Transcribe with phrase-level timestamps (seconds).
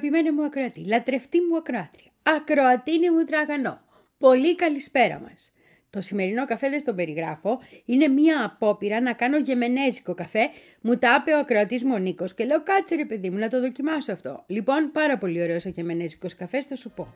[0.00, 3.80] Πολύ αγαπημένη μου ακροατή, λατρευτή μου ακροάτρια, ακροατίνη μου τραγανό.
[4.18, 5.52] Πολύ καλησπέρα μας.
[5.90, 7.60] Το σημερινό καφέ δεν στον περιγράφω.
[7.84, 10.50] Είναι μία απόπειρα να κάνω γεμενέζικο καφέ.
[10.80, 13.48] Μου τα άπε ο ακροατής μου ο Νίκος και λέω κάτσε ρε παιδί μου να
[13.48, 14.44] το δοκιμάσω αυτό.
[14.46, 17.12] Λοιπόν, πάρα πολύ ωραίος ο γεμενέζικος καφέ, θα σου πω.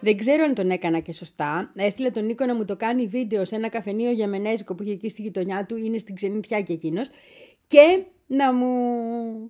[0.00, 1.70] Δεν ξέρω αν τον έκανα και σωστά.
[1.76, 5.08] Έστειλε τον Νίκο να μου το κάνει βίντεο σε ένα καφενείο γεμενέζικο που είχε εκεί
[5.08, 7.10] στη γειτονιά του, είναι στην ξενιτιά και εκείνος.
[7.66, 8.70] Και να, μου...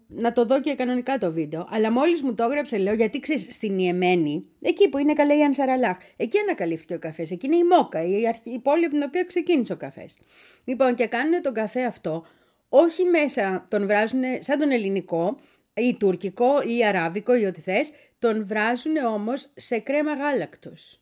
[0.07, 1.67] να το δω και κανονικά το βίντεο.
[1.71, 5.43] Αλλά μόλις μου το έγραψε, λέω, γιατί ξέρεις, στην Ιεμένη, εκεί που είναι καλά η
[5.43, 7.31] Ανσαραλάχ, εκεί ανακαλύφθηκε ο καφές.
[7.31, 10.17] Εκεί είναι η Μόκα, η, αρχή, η πόλη από την οποία ξεκίνησε ο καφές.
[10.65, 12.25] Λοιπόν, και κάνουν τον καφέ αυτό,
[12.69, 15.37] όχι μέσα τον βράζουν σαν τον ελληνικό,
[15.81, 21.01] ή τουρκικό ή αράβικο ή ό,τι θες, τον βράζουν όμως σε κρέμα γάλακτος.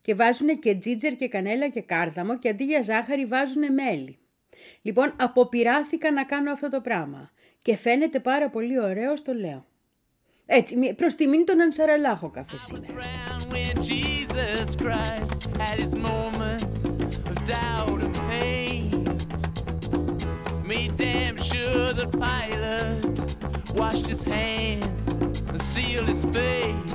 [0.00, 4.18] Και βάζουν και τζίτζερ και κανέλα και κάρδαμο και αντί για ζάχαρη βάζουν μέλι.
[4.82, 7.30] Λοιπόν, αποπειράθηκα να κάνω αυτό το πράγμα
[7.62, 9.66] και φαίνεται πάρα πολύ ωραίο, το λέω.
[10.46, 12.94] Έτσι, προς τιμήν τον Ανσαραλάχο καφέ σήμερα.
[23.76, 24.95] washed his hands
[25.76, 26.94] sealed his face.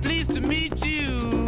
[0.00, 1.39] Pleased to meet you.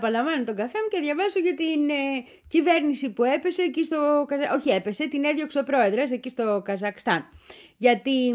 [0.00, 4.26] Τον απαλαμβάνω τον καφέ μου και διαβάζω για την ε, κυβέρνηση που έπεσε εκεί στο
[4.54, 7.28] Όχι έπεσε, την έδιωξε ο πρόεδρος εκεί στο Καζακστάν.
[7.76, 8.34] Γιατί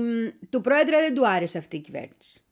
[0.50, 2.44] του πρόεδρα δεν του άρεσε αυτή η κυβέρνηση.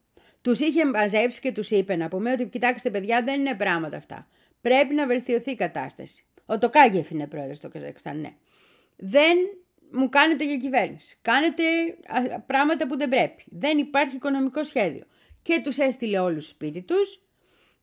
[0.41, 4.27] Τους είχε μαζέψει και τους είπε να πούμε ότι κοιτάξτε παιδιά δεν είναι πράγματα αυτά.
[4.61, 6.25] Πρέπει να βελτιωθεί η κατάσταση.
[6.45, 8.33] Ο Τοκάγεφ είναι πρόεδρος στο Καζακστάν, ναι.
[8.95, 9.37] Δεν
[9.91, 11.17] μου κάνετε για κυβέρνηση.
[11.21, 11.63] Κάνετε
[12.45, 13.43] πράγματα που δεν πρέπει.
[13.45, 15.03] Δεν υπάρχει οικονομικό σχέδιο.
[15.41, 17.21] Και τους έστειλε όλους σπίτι τους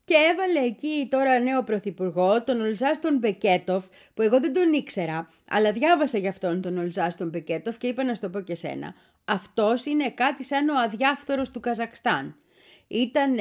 [0.05, 5.71] και έβαλε εκεί τώρα νέο πρωθυπουργό, τον Ολζάστον Μπεκέτοφ, που εγώ δεν τον ήξερα, αλλά
[5.71, 8.93] διάβασα για αυτόν τον Ολζάστον Μπεκέτοφ και είπα να σου το πω και σένα.
[9.25, 12.35] Αυτός είναι κάτι σαν ο αδιάφθορος του Καζακστάν.
[12.87, 13.37] Ήταν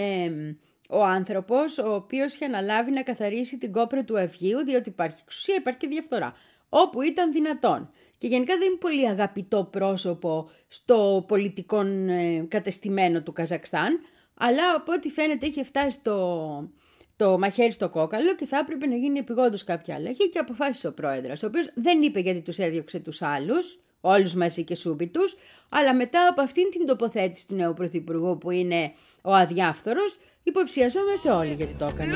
[0.89, 5.55] ο άνθρωπος ο οποίος είχε αναλάβει να καθαρίσει την κόπρα του Αυγίου, διότι υπάρχει εξουσία,
[5.59, 6.35] υπάρχει και διαφθορά,
[6.69, 7.91] όπου ήταν δυνατόν.
[8.19, 14.01] Και γενικά δεν είναι πολύ αγαπητό πρόσωπο στο πολιτικό ε, κατεστημένο του Καζακστάν,
[14.35, 16.71] αλλά από ό,τι φαίνεται είχε φτάσει το,
[17.17, 20.93] το μαχαίρι στο κόκαλο και θα έπρεπε να γίνει επιγόντω κάποια αλλαγή και αποφάσισε ο
[20.93, 25.21] πρόεδρος, ο οποίος δεν είπε γιατί τους έδιωξε τους άλλους, όλους μαζί και σούμπιτου,
[25.69, 28.93] αλλά μετά από αυτήν την τοποθέτηση του νέου πρωθυπουργού που είναι
[29.23, 32.15] ο αδιάφθορος, υποψιαζόμαστε όλοι γιατί το έκανε.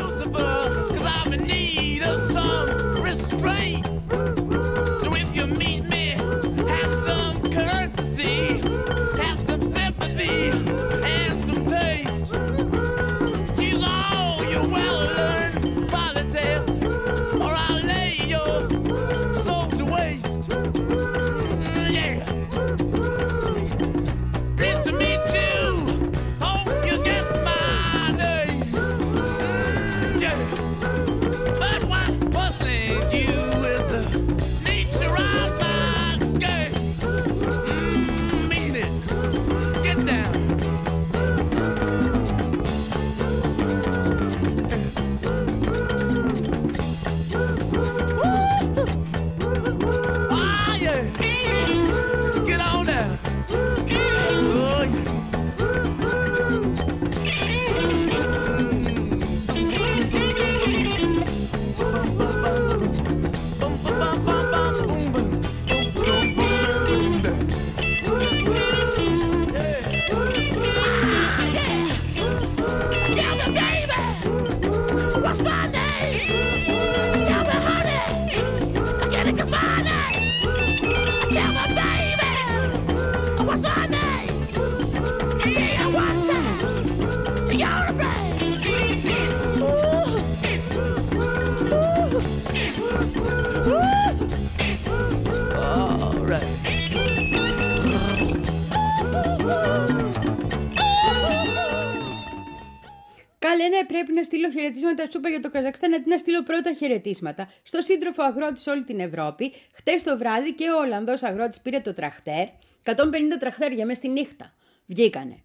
[104.05, 105.11] Πρέπει να στείλω χαιρετίσματα.
[105.11, 107.53] Σου είπα για το Καζακστάν, αντί να στείλω πρώτα χαιρετίσματα.
[107.63, 111.81] Στο σύντροφο αγρότης σε όλη την Ευρώπη, χτες το βράδυ και ο Ολλανδός αγρότης πήρε
[111.81, 112.47] το τραχτέρ.
[112.85, 112.95] 150
[113.39, 114.55] τραχτέρια μέσα στη νύχτα.
[114.87, 115.43] Βγήκανε.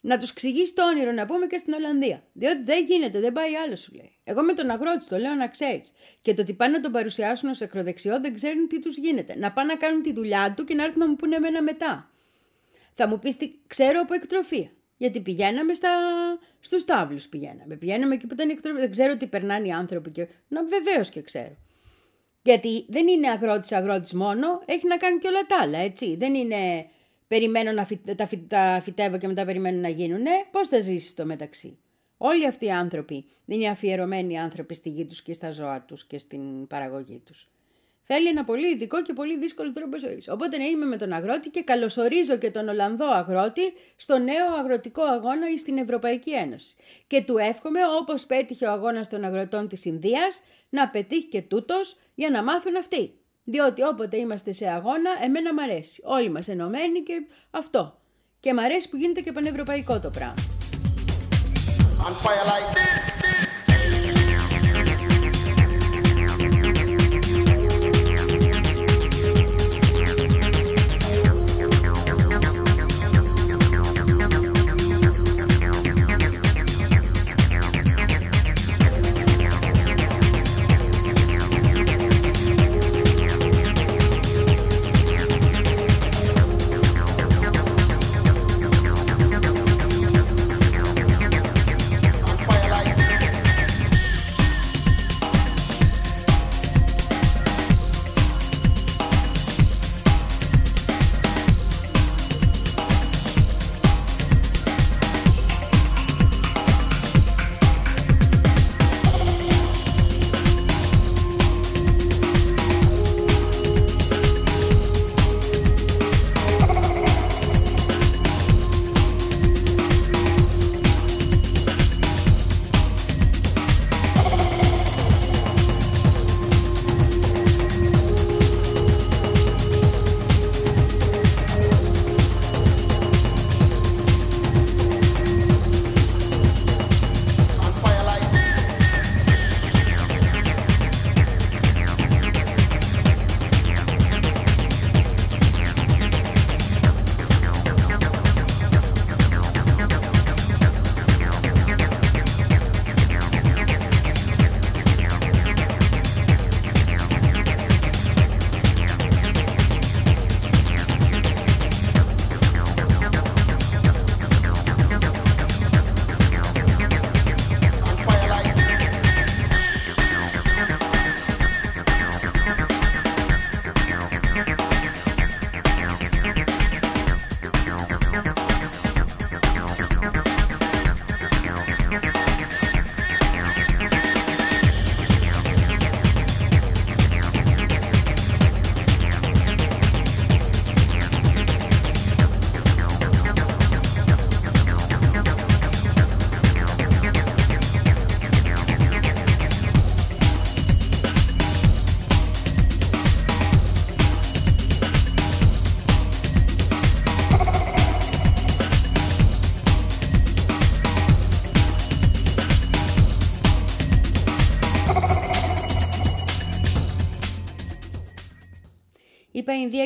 [0.00, 2.22] Να τους εξηγήσει το όνειρο να πούμε και στην Ολλανδία.
[2.32, 4.16] Διότι δεν γίνεται, δεν πάει άλλο, σου λέει.
[4.24, 5.92] Εγώ με τον αγρότη το λέω να ξέρεις.
[6.22, 9.34] Και το ότι πάνε να τον παρουσιάσουν ως ακροδεξιό δεν ξέρουν τι τους γίνεται.
[9.38, 12.10] Να πάνε να κάνουν τη δουλειά του και να έρθουν να μου πούνε εμένα μετά.
[12.94, 14.70] Θα μου πεις τι ξέρω από εκτροφία.
[14.96, 15.90] Γιατί πηγαίναμε στα...
[16.64, 17.28] στους τάβλους.
[17.28, 17.76] Πηγαίναμε.
[17.76, 18.80] Πηγαίναμε εκεί που ήταν εκτροφία.
[18.80, 20.10] Δεν ξέρω τι περνάνε οι άνθρωποι.
[20.10, 20.28] Και...
[20.48, 21.56] Να βεβαίως και ξέρω.
[22.42, 26.16] Γιατί δεν είναι αγρότης αγρότης μόνο, έχει να κάνει και όλα τα άλλα, έτσι.
[26.16, 26.86] Δεν είναι
[27.28, 30.22] περιμένω να τα, τα φυτεύω και μετά περιμένω να γίνουν.
[30.22, 31.78] Ναι, πώς θα ζήσεις στο μεταξύ;
[32.16, 36.06] Όλοι αυτοί οι άνθρωποι δεν είναι αφιερωμένοι άνθρωποι στη γη τους και στα ζώα τους
[36.06, 37.48] και στην παραγωγή τους.
[38.06, 40.28] Θέλει ένα πολύ ειδικό και πολύ δύσκολο τρόπο ζωής.
[40.28, 45.02] Οπότε να είμαι με τον αγρότη και καλωσορίζω και τον Ολλανδό αγρότη στο νέο αγροτικό
[45.02, 46.74] αγώνα στην Ευρωπαϊκή Ένωση.
[47.06, 51.96] Και του εύχομαι, όπως πέτυχε ο αγώνας των αγροτών της Ινδίας, να πετύχει και τούτος
[52.14, 53.18] για να μάθουν αυτοί.
[53.44, 56.02] Διότι όποτε είμαστε σε αγώνα, εμένα μ' αρέσει.
[56.04, 57.98] Όλοι μας ενωμένοι και αυτό.
[58.40, 60.34] Και μ' αρέσει που γίνεται και πανευρωπαϊκό το πράγμα.
[61.94, 62.30] είπα
[62.66, 63.13] Ινδία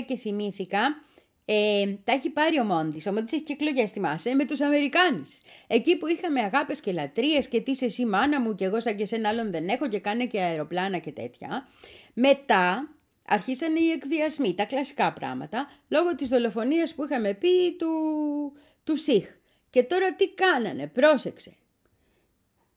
[0.08, 1.02] και θυμήθηκα,
[1.44, 3.06] ε, τα έχει πάρει ο Μόντις.
[3.06, 5.30] Ο Μόντις έχει και εκλογές, θυμάσαι, με τους Αμερικάνους.
[5.66, 8.96] Εκεί που είχαμε αγάπες και λατρείες και τι είσαι εσύ μάνα μου και εγώ σαν
[8.96, 11.68] και σένα άλλον δεν έχω και κάνε και αεροπλάνα και τέτοια.
[12.14, 17.88] Μετά αρχίσανε οι εκβιασμοί, τα κλασικά πράγματα, λόγω της δολοφονίας που είχαμε πει του,
[18.84, 19.26] του ΣΥΧ.
[19.70, 21.52] Και τώρα τι κάνανε, πρόσεξε.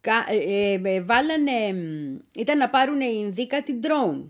[0.01, 1.51] Ε, ε, ε, βάλανε,
[2.35, 4.29] ήταν να πάρουν οι Ινδοί κάτι drone.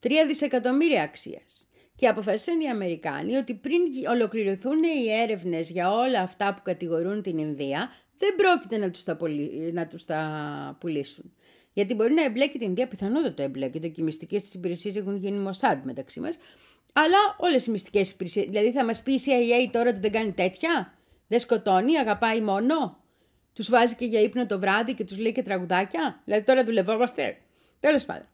[0.00, 1.67] Τρία δισεκατομμύρια αξίας.
[1.98, 7.38] Και αποφάσισαν οι Αμερικάνοι ότι πριν ολοκληρωθούν οι έρευνες για όλα αυτά που κατηγορούν την
[7.38, 9.18] Ινδία, δεν πρόκειται να τους τα,
[9.72, 11.32] να τους τα πουλήσουν.
[11.72, 15.38] Γιατί μπορεί να εμπλέκει την Ινδία, πιθανότατα εμπλέκεται και οι μυστικές της υπηρεσίες έχουν γίνει
[15.38, 16.38] Μοσάντ μεταξύ μας.
[16.92, 20.32] Αλλά όλες οι μυστικές υπηρεσίες, δηλαδή θα μας πει η CIA τώρα ότι δεν κάνει
[20.32, 20.94] τέτοια,
[21.28, 23.02] δεν σκοτώνει, αγαπάει μόνο.
[23.52, 26.20] Τους βάζει και για ύπνο το βράδυ και τους λέει και τραγουδάκια.
[26.24, 27.36] Δηλαδή τώρα δουλευόμαστε.
[27.80, 28.28] Τέλος πάντων.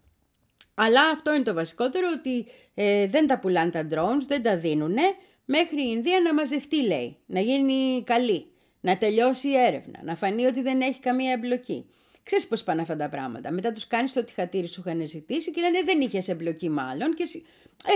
[0.74, 5.02] Αλλά αυτό είναι το βασικότερο ότι ε, δεν τα πουλάνε τα drones, δεν τα δίνουνε
[5.44, 8.46] μέχρι η Ινδία να μαζευτεί λέει, να γίνει καλή,
[8.80, 11.86] να τελειώσει η έρευνα, να φανεί ότι δεν έχει καμία εμπλοκή.
[12.24, 15.60] Ξέρεις πώς πάνε αυτά τα πράγματα; Μετά τους κάνεις το τυχατήρι σου είχαν ζητήσει και
[15.60, 17.14] λένε δεν είχες εμπλοκή μάλλον.
[17.14, 17.24] Και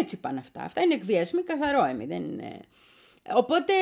[0.00, 0.62] έτσι πάνε αυτά.
[0.62, 2.06] Αυτά είναι εκβιασμοί καθαρό έμι.
[2.06, 2.60] Δεν είναι...
[3.34, 3.72] Οπότε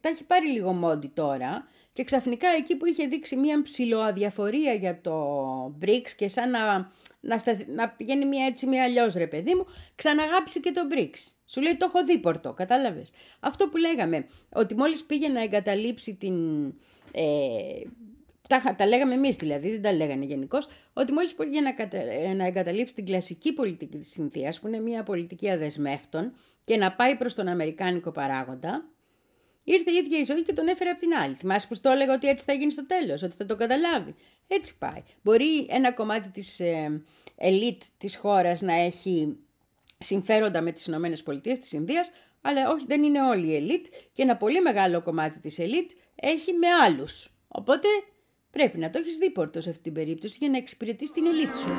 [0.00, 5.00] τα έχει πάρει λίγο μόντι τώρα και ξαφνικά εκεί που είχε δείξει μια ψηλοαδιαφορία για
[5.00, 6.92] το BRICS και σαν να,
[7.24, 7.42] να,
[7.74, 11.32] να πηγαίνει μια έτσι μια αλλιώς ρε παιδί μου, ξαναγάπησε και το BRICS.
[11.46, 13.12] Σου λέει το έχω δει πορτό, κατάλαβες.
[13.40, 16.66] Αυτό που λέγαμε, ότι μόλις πήγε να εγκαταλείψει την...
[17.12, 17.82] Ε,
[18.48, 21.74] τα, τα λέγαμε εμείς δηλαδή, δεν τα λέγανε γενικώς, ότι μόλις πήγε να,
[22.34, 26.32] να εγκαταλείψει την κλασική πολιτική της Ινδία, που είναι μια πολιτική αδεσμεύτων,
[26.64, 28.88] και να πάει προς τον Αμερικάνικο παράγοντα,
[29.64, 31.34] ήρθε η ίδια η ζωή και τον έφερε από την άλλη.
[31.34, 34.14] Θυμάσαι που το έλεγα ότι έτσι θα γίνει στο τέλος, ότι θα το καταλάβει.
[34.48, 35.02] Έτσι πάει.
[35.22, 37.02] Μπορεί ένα κομμάτι της ε,
[37.36, 39.36] ελίτ της χώρας να έχει
[39.98, 42.10] συμφέροντα με τις Ηνωμένες Πολιτείες της Ινδίας,
[42.40, 46.52] αλλά όχι δεν είναι όλη η ελίτ και ένα πολύ μεγάλο κομμάτι της ελίτ έχει
[46.52, 47.30] με άλλους.
[47.48, 47.88] Οπότε
[48.50, 51.72] πρέπει να το έχεις δίπορτο σε αυτή την περίπτωση για να εξυπηρετείς την ελίτ σου.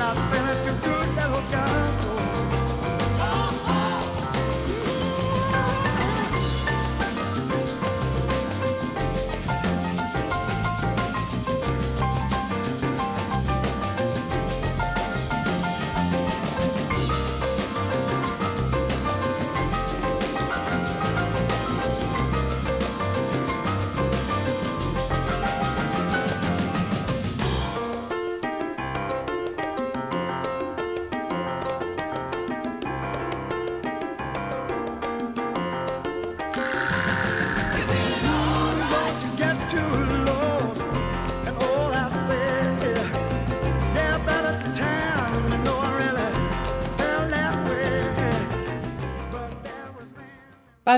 [0.00, 0.29] not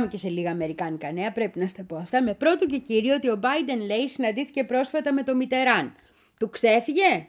[0.02, 2.22] Πάμε και σε λίγα αμερικάνικα νέα, πρέπει να στα πω αυτά.
[2.22, 5.94] Με πρώτο και κύριο ότι ο Biden λέει συναντήθηκε πρόσφατα με το Μιτεράν.
[6.38, 7.26] Του ξέφυγε;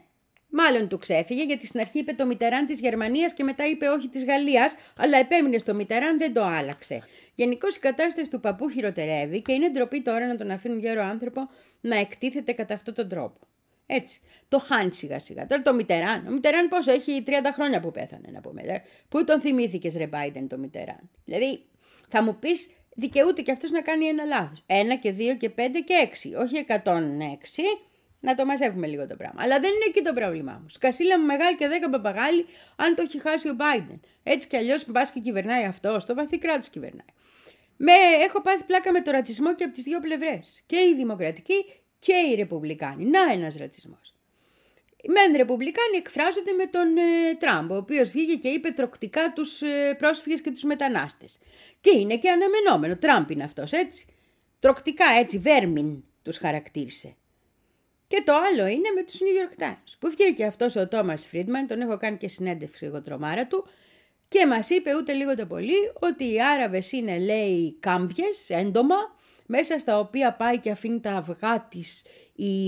[0.49, 4.07] Μάλλον του ξέφυγε γιατί στην αρχή είπε το Μιτεράν της Γερμανίας και μετά είπε όχι
[4.07, 7.01] της Γαλλίας, αλλά επέμεινε στο Μιτεράν, δεν το άλλαξε.
[7.35, 11.49] Γενικώς η κατάσταση του παππού χειροτερεύει και είναι ντροπή τώρα να τον αφήνουν γέρο άνθρωπο
[11.81, 13.39] να εκτίθεται κατά αυτόν τον τρόπο.
[13.85, 14.21] Έτσι.
[14.47, 15.45] Το χάνει σιγά σιγά.
[15.45, 16.27] Τώρα το Μιτεράν.
[16.27, 18.61] Ο Μιτεράν πόσο έχει; 30 χρόνια που πέθανε, να πούμε.
[19.09, 21.65] Πού τον θυμήθηκες, Ρε Biden, το Μιτεράν; Δηλαδή,
[22.13, 24.63] θα μου πεις, δικαιούται και αυτός να κάνει ένα λάθος.
[24.65, 26.33] Ένα και δύο και πέντε και έξι.
[26.35, 27.63] Όχι 106.
[28.19, 29.41] Να το μαζεύουμε λίγο το πράγμα.
[29.43, 30.69] Αλλά δεν είναι εκεί το πρόβλημά μου.
[30.69, 33.99] Σκασίλα μου μεγάλη και δέκα παπαγάλη, αν το έχει χάσει ο Biden.
[34.23, 37.11] Έτσι κι αλλιώς πας και κυβερνάει αυτό, στο βαθύ κράτος κυβερνάει.
[37.77, 37.91] Με,
[38.25, 40.63] έχω πάθει πλάκα με το ρατσισμό και από τις δύο πλευρές.
[40.65, 41.65] Και οι δημοκρατικοί
[41.99, 43.05] και οι ρεπουμπλικάνοι.
[43.05, 44.13] Να ένας ρατσισμός.
[45.07, 49.95] Μεν ρεπουμπλικάνοι εκφράζονται με τον ε, Τραμπ, ο οποίος βγήκε και είπε τροκτικά τους ε,
[49.97, 51.39] πρόσφυγες και τους μετανάστες.
[51.83, 52.97] Και είναι και αναμενόμενο.
[52.97, 54.05] Τραμπ είναι αυτός, έτσι.
[54.59, 57.15] Τροκτικά έτσι, βέρμιν τους χαρακτήρισε.
[58.07, 61.67] Και το άλλο είναι με τους New York Times, που βγήκε αυτός ο Τόμα Φρίντμαν,
[61.67, 63.67] τον έχω κάνει και συνέντευξη εγώ τρομάρα του,
[64.27, 68.95] και μας είπε ούτε λίγο το πολύ ότι οι Άραβες είναι, λέει, κάμπιες, έντομα,
[69.45, 72.03] μέσα στα οποία πάει και αφήνει τα αυγά της
[72.35, 72.65] η,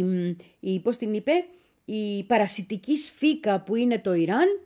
[0.59, 1.31] η πώς την είπε,
[1.85, 4.64] η παρασιτική σφίκα που είναι το Ιράν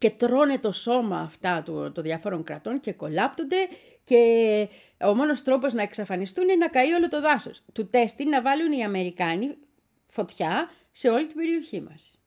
[0.00, 3.56] και τρώνε το σώμα αυτά των το διάφορων κρατών και κολάπτονται
[4.04, 4.68] και
[5.04, 7.62] ο μόνος τρόπος να εξαφανιστούν είναι να καεί όλο το δάσος.
[7.72, 9.56] Του τέστη να βάλουν οι Αμερικάνοι
[10.06, 12.20] φωτιά σε όλη την περιοχή μας.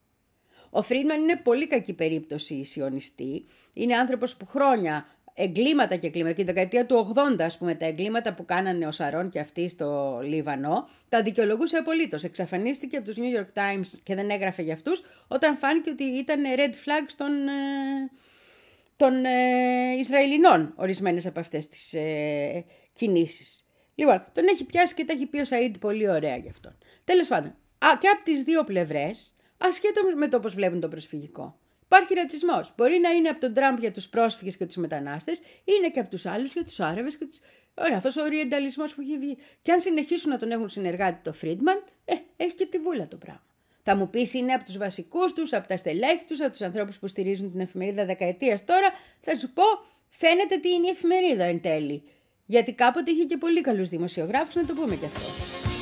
[0.70, 3.44] Ο Φρίντμαν είναι πολύ κακή περίπτωση σιωνιστή.
[3.72, 6.34] Είναι άνθρωπος που χρόνια εγκλήματα και εγκλήματα.
[6.34, 9.68] Και την δεκαετία του 80, ας πούμε, τα εγκλήματα που κάνανε ο Σαρών και αυτοί
[9.68, 12.24] στο Λίβανο, τα δικαιολογούσε απολύτως.
[12.24, 16.42] Εξαφανίστηκε από τους New York Times και δεν έγραφε για αυτούς, όταν φάνηκε ότι ήταν
[16.56, 18.10] red flags των, ε,
[18.96, 23.66] των ε, Ισραηλινών ορισμένες από αυτές τις ε, κινήσεις.
[23.94, 26.72] Λοιπόν, τον έχει πιάσει και τα έχει πει ο Σαΐντ πολύ ωραία γι' αυτό.
[27.04, 31.58] Τέλος πάντων, α, και από τις δύο πλευρές, ασχέτως με το πώς βλέπουν το προσφυγικό.
[31.94, 32.72] Υπάρχει ρατσισμός.
[32.76, 36.10] Μπορεί να είναι από τον Τραμπ για τους πρόσφυγες και τους μετανάστες, είναι και από
[36.10, 37.36] τους άλλους για τους Άραβες και του.
[37.74, 39.36] Ωραία, αυτός ο οριενταλισμός που έχει βγει.
[39.62, 43.16] Και αν συνεχίσουν να τον έχουν συνεργάτη το Φρίντμαν, ε, έχει και τη βούλα το
[43.16, 43.42] πράγμα.
[43.82, 46.98] Θα μου πεις είναι από τους βασικούς τους, από τα στελέχη τους, από τους ανθρώπους
[46.98, 48.92] που στηρίζουν την εφημερίδα δεκαετίας τώρα.
[49.20, 49.62] Θα σου πω,
[50.08, 52.02] φαίνεται τι είναι η εφημερίδα εν τέλει.
[52.46, 55.73] Γιατί κάποτε είχε και πολύ καλούς δημοσιογράφους, να το πούμε κι αυτό.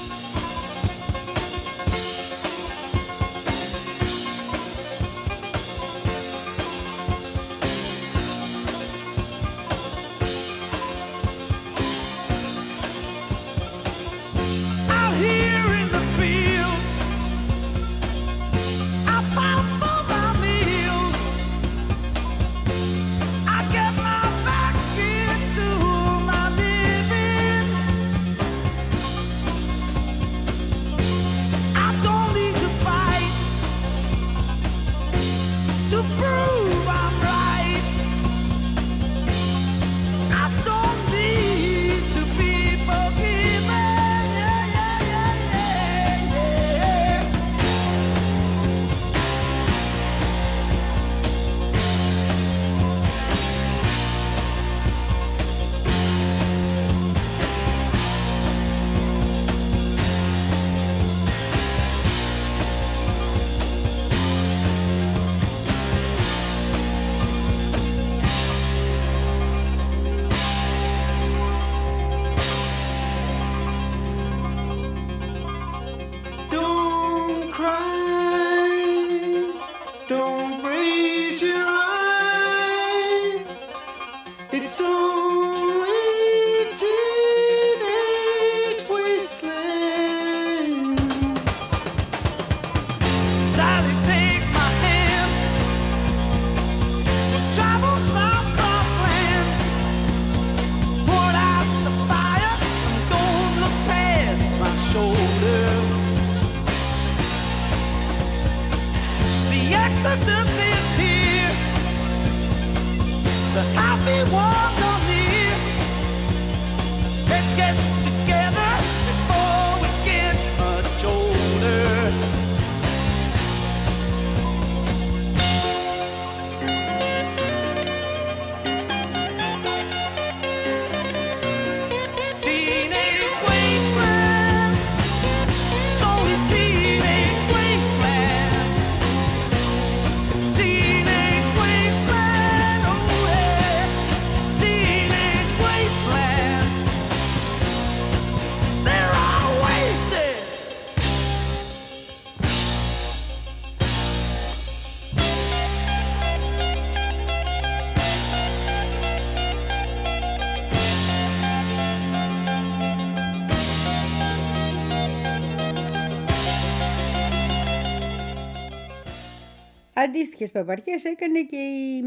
[170.03, 172.03] Αντίστοιχες παπαρχέ έκανε και η,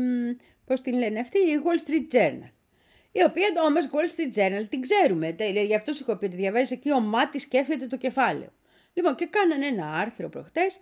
[0.65, 2.49] πώς την λένε αυτή, η Wall Street Journal.
[3.11, 5.35] Η οποία όμως Wall Street Journal την ξέρουμε.
[5.65, 8.53] Γι' αυτό σου έχω πει ότι διαβάζεις εκεί ο Μάτι σκέφτεται το κεφάλαιο.
[8.93, 10.79] Λοιπόν, και κάνανε ένα άρθρο προχτές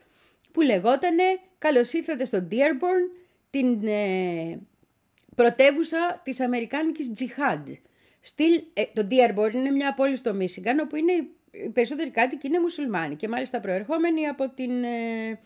[0.51, 1.23] που λεγότανε
[1.63, 3.17] Καλώς ήρθατε στο Dearborn,
[3.49, 4.59] την ε,
[5.35, 7.67] πρωτεύουσα της Αμερικάνικης Τζιχάντ.
[8.21, 12.59] Στυλ, ε, το Dearborn είναι μια πόλη στο Μίσιγκαν όπου είναι οι περισσότεροι κάτοικοι είναι
[12.59, 15.39] μουσουλμάνοι και μάλιστα προερχόμενοι από την ε,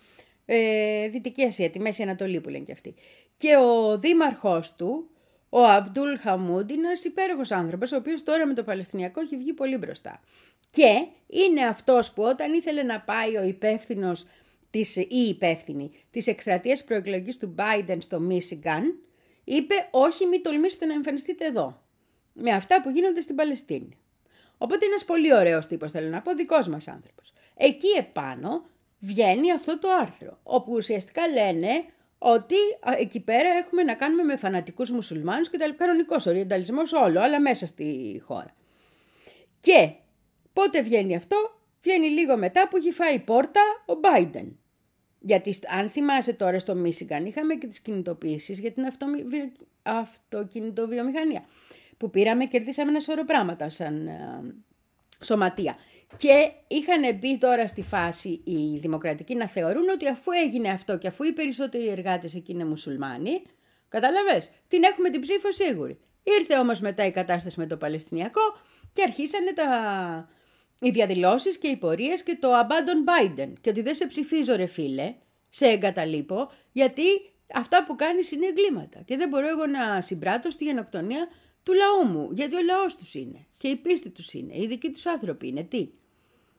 [0.49, 2.95] ε, Δυτική Ασία, τη Μέση Ανατολή που λένε και αυτοί.
[3.37, 5.09] Και ο δήμαρχός του,
[5.49, 9.53] ο Αμπτούλ Χαμούντ, είναι ένας υπέροχος άνθρωπος, ο οποίος τώρα με το Παλαιστινιακό έχει βγει
[9.53, 10.21] πολύ μπροστά.
[10.69, 14.25] Και είναι αυτός που όταν ήθελε να πάει ο υπεύθυνος
[14.69, 18.99] της, ή υπεύθυνη της εκστρατείας προεκλογής του Biden στο Μίσιγκαν,
[19.43, 21.81] είπε όχι μην τολμήσετε να εμφανιστείτε εδώ,
[22.33, 23.97] με αυτά που γίνονται στην Παλαιστίνη.
[24.57, 27.33] Οπότε είναι ένας πολύ ωραίος τύπος θέλω να πω, δικός μας άνθρωπος.
[27.55, 28.65] Εκεί επάνω
[29.07, 31.85] βγαίνει αυτό το άρθρο, όπου ουσιαστικά λένε
[32.17, 32.55] ότι
[32.97, 37.65] εκεί πέρα έχουμε να κάνουμε με φανατικούς μουσουλμάνους και τα κανονικός οριενταλισμός όλο, αλλά μέσα
[37.65, 38.55] στη χώρα.
[39.59, 39.91] Και
[40.53, 41.37] πότε βγαίνει αυτό,
[41.81, 44.47] βγαίνει λίγο μετά που έχει φάει πόρτα ο Biden.
[45.19, 48.85] Γιατί αν θυμάσαι τώρα στο Μίσιγκαν είχαμε και τις κινητοποιήσεις για την
[49.83, 51.43] αυτοκινητοβιομηχανία
[51.97, 54.55] που πήραμε και κερδίσαμε ένα σωρό πράγματα σαν ε,
[55.23, 55.75] σωματεία.
[56.17, 61.07] Και είχαν μπει τώρα στη φάση οι δημοκρατικοί να θεωρούν ότι αφού έγινε αυτό και
[61.07, 63.41] αφού οι περισσότεροι εργάτες εκεί είναι μουσουλμάνοι,
[63.89, 65.99] καταλαβες, την έχουμε την ψήφο σίγουρη.
[66.39, 68.41] Ήρθε όμως μετά η κατάσταση με το Παλαιστινιακό
[68.93, 70.29] και αρχίσανε τα...
[70.79, 73.53] οι διαδηλώσεις και οι πορείες και το abandon Biden.
[73.61, 75.15] Και ότι δεν σε ψηφίζω ρε φίλε,
[75.49, 77.03] σε εγκαταλείπω, γιατί
[77.53, 79.01] αυτά που κάνεις είναι εγκλήματα.
[79.05, 81.27] Και δεν μπορώ εγώ να συμπράττω στη γενοκτονία
[81.67, 84.89] του λαού μου, γιατί ο λαός τους είναι και η πίστη τους είναι, οι δικοί
[84.89, 85.89] τους άνθρωποι είναι, τι;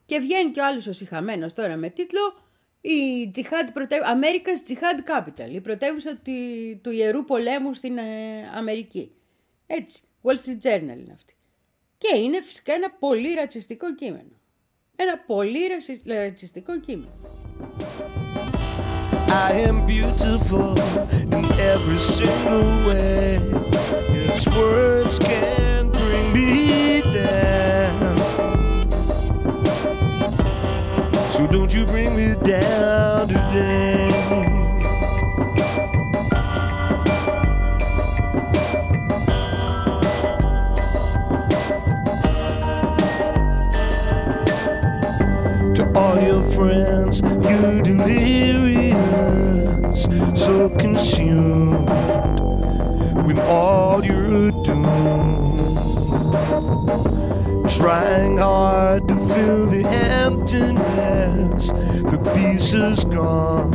[0.05, 2.21] Και βγαίνει και ο άλλος ο συχαμένος τώρα με τίτλο
[2.81, 6.21] η Jihad, America's Jihad Capital, η πρωτεύουσα
[6.81, 8.03] του Ιερού Πολέμου στην ε,
[8.55, 9.11] Αμερική.
[9.67, 11.35] Έτσι, Wall Street Journal είναι αυτή.
[11.97, 14.39] Και είναι φυσικά ένα πολύ ρατσιστικό κείμενο.
[14.95, 15.59] Ένα πολύ
[16.05, 17.11] ρατσιστικό κείμενο.
[19.47, 20.73] I am beautiful
[21.37, 23.78] in every single way.
[24.31, 28.17] His words can bring me down.
[31.31, 34.09] So don't you bring me down today.
[45.75, 48.99] To all your friends, you delirious,
[50.35, 52.38] so consumed
[53.29, 55.55] with all you're doing.
[57.77, 63.71] Trying hard to fill the emptiness, the pieces gone.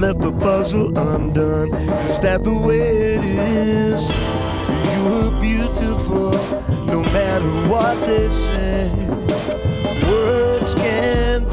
[0.00, 1.74] Left the puzzle undone.
[2.08, 4.08] Is that the way it is?
[4.92, 6.30] You are beautiful,
[6.86, 8.90] no matter what they say.
[10.08, 11.50] Words can't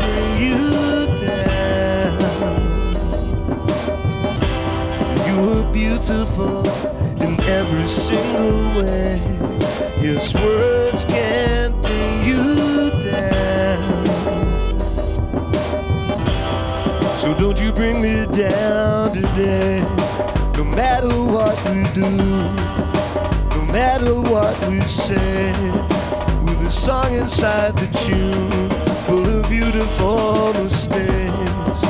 [5.76, 6.66] beautiful
[7.22, 9.20] in every single way.
[10.02, 14.06] Yes, words can't bring you down.
[17.18, 19.82] So don't you bring me down today.
[20.56, 22.10] No matter what we do,
[23.58, 25.52] no matter what we say,
[26.46, 28.70] with a song inside the tune,
[29.08, 31.84] full of beautiful mistakes.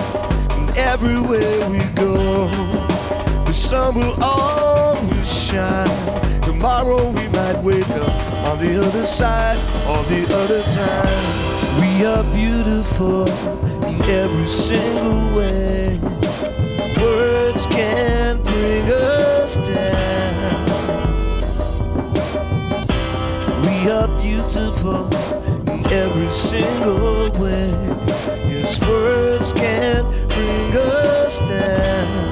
[0.56, 2.65] And everywhere we go,
[3.76, 6.42] sun will always shine.
[6.42, 8.16] Tomorrow we might wake up
[8.50, 9.60] on the other side,
[9.90, 11.24] all the other time.
[11.82, 13.28] We are beautiful
[13.90, 16.00] in every single way.
[17.02, 20.58] Words can't bring us down.
[23.68, 25.02] We are beautiful
[25.74, 27.70] in every single way.
[28.52, 32.25] Yes, words can't bring us down.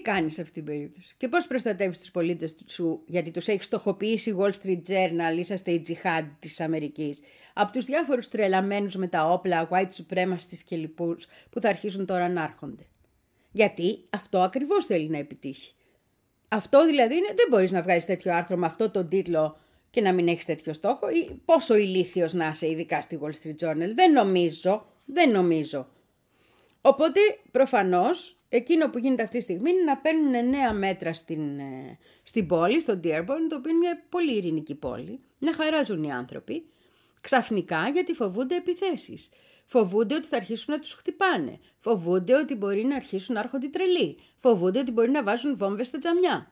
[0.00, 3.64] Τι κάνεις σε αυτήν την περίπτωση; Και πώς προστατεύεις τους πολίτες σου γιατί τους έχεις
[3.66, 7.20] στοχοποιήσει η Wall Street Journal, είσαστε η τζιχάντ της Αμερικής,
[7.54, 12.28] από τους διάφορους τρελαμένους με τα όπλα, white supremacists και λοιπούς που θα αρχίσουν τώρα
[12.28, 12.86] να έρχονται.
[13.52, 15.74] Γιατί αυτό ακριβώς θέλει να επιτύχει.
[16.48, 19.58] Αυτό δηλαδή είναι, δεν μπορείς να βγάλεις τέτοιο άρθρο με αυτό τον τίτλο
[19.90, 23.68] και να μην έχεις τέτοιο στόχο ή πόσο ηλίθιος να είσαι ειδικά στη Wall Street
[23.68, 23.92] Journal.
[23.94, 25.88] Δεν νομίζω, δεν νομίζω.
[26.80, 31.98] Οπότε προφανώς εκείνο που γίνεται αυτή τη στιγμή είναι να παίρνουν νέα μέτρα στην, ε,
[32.22, 36.66] στην πόλη, στο Dearborn, το οποίο είναι μια πολύ ειρηνική πόλη, να χαράζουν οι άνθρωποι,
[37.20, 39.28] ξαφνικά γιατί φοβούνται επιθέσεις.
[39.64, 41.58] Φοβούνται ότι θα αρχίσουν να τους χτυπάνε.
[41.78, 44.18] Φοβούνται ότι μπορεί να αρχίσουν να έρχονται τρελοί.
[44.36, 46.50] Φοβούνται ότι μπορεί να βάζουν βόμβες στα τζαμιά.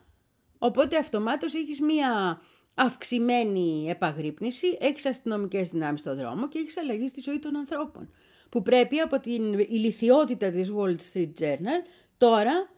[0.58, 2.40] Οπότε αυτομάτως έχεις μία
[2.74, 8.10] αυξημένη επαγρύπνηση, έχεις αστυνομικές δυνάμεις στο δρόμο και έχεις αλλαγή στη ζωή των ανθρώπων.
[8.48, 11.82] Που πρέπει από την ηλικιότητα της Wall Street Journal
[12.18, 12.70] τώρα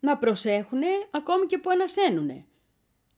[0.00, 2.44] να προσέχουν ακόμη και που ανασένουν.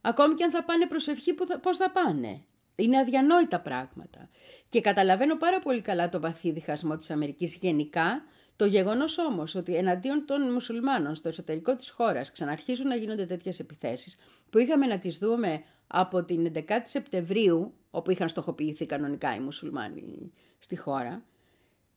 [0.00, 2.44] Ακόμη και αν θα πάνε προσευχή, πώς θα πάνε.
[2.76, 4.28] Είναι αδιανόητα πράγματα.
[4.68, 8.24] Και καταλαβαίνω πάρα πολύ καλά το βαθύ διχασμό της Αμερικής γενικά,
[8.56, 13.60] το γεγονός όμως ότι εναντίον των μουσουλμάνων στο εσωτερικό της χώρας ξαναρχίζουν να γίνονται τέτοιες
[13.60, 14.16] επιθέσεις,
[14.50, 20.32] που είχαμε να τις δούμε από την 11η Σεπτεμβρίου, όπου είχαν στοχοποιηθεί κανονικά οι μουσουλμάνοι
[20.58, 21.24] στη χώρα,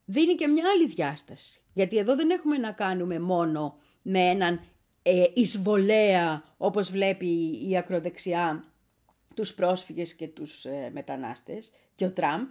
[0.09, 1.61] δίνει και μια άλλη διάσταση.
[1.73, 4.61] Γιατί εδώ δεν έχουμε να κάνουμε μόνο με έναν
[5.01, 8.63] ε, εισβολέα, όπως βλέπει η ακροδεξιά,
[9.35, 12.47] τους πρόσφυγες και τους ε, μετανάστες και ο Τραμπ.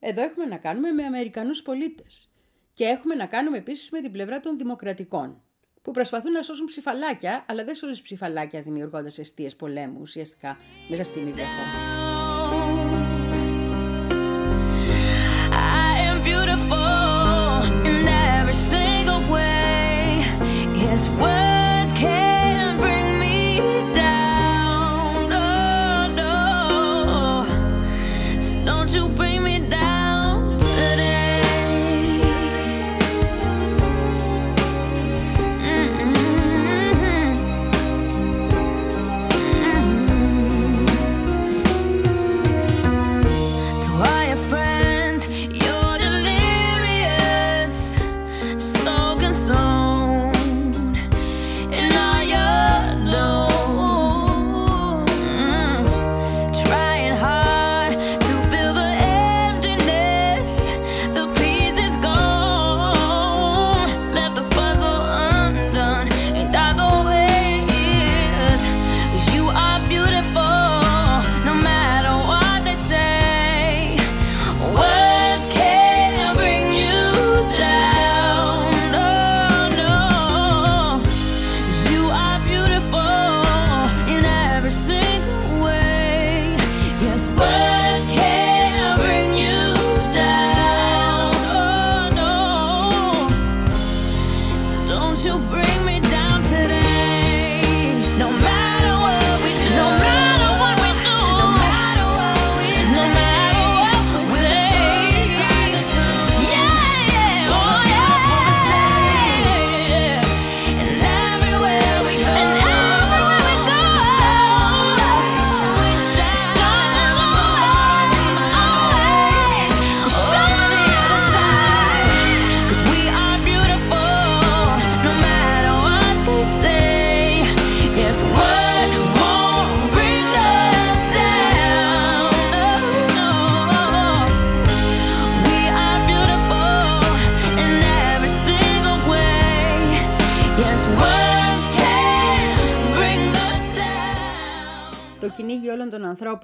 [0.00, 2.30] Εδώ έχουμε να κάνουμε με Αμερικανούς πολίτες.
[2.72, 5.42] Και έχουμε να κάνουμε επίσης με την πλευρά των δημοκρατικών,
[5.82, 10.56] που προσπαθούν να σώσουν ψηφαλάκια, αλλά δεν σώζουν ψηφαλάκια δημιουργώντας αιστείες πολέμου ουσιαστικά
[10.88, 12.05] μέσα στην ίδια χώρα.
[20.96, 21.35] this world.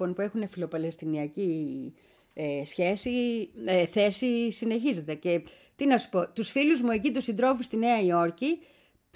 [0.03, 1.93] Ανθρώπων που έχουν φιλοπαλαιστινιακή
[2.33, 5.13] ε, σχέση, ε, θέση συνεχίζεται.
[5.13, 5.43] Και
[5.75, 8.59] τι να σου πω, τους φίλους μου εκεί, τους συντρόφους στη Νέα Υόρκη,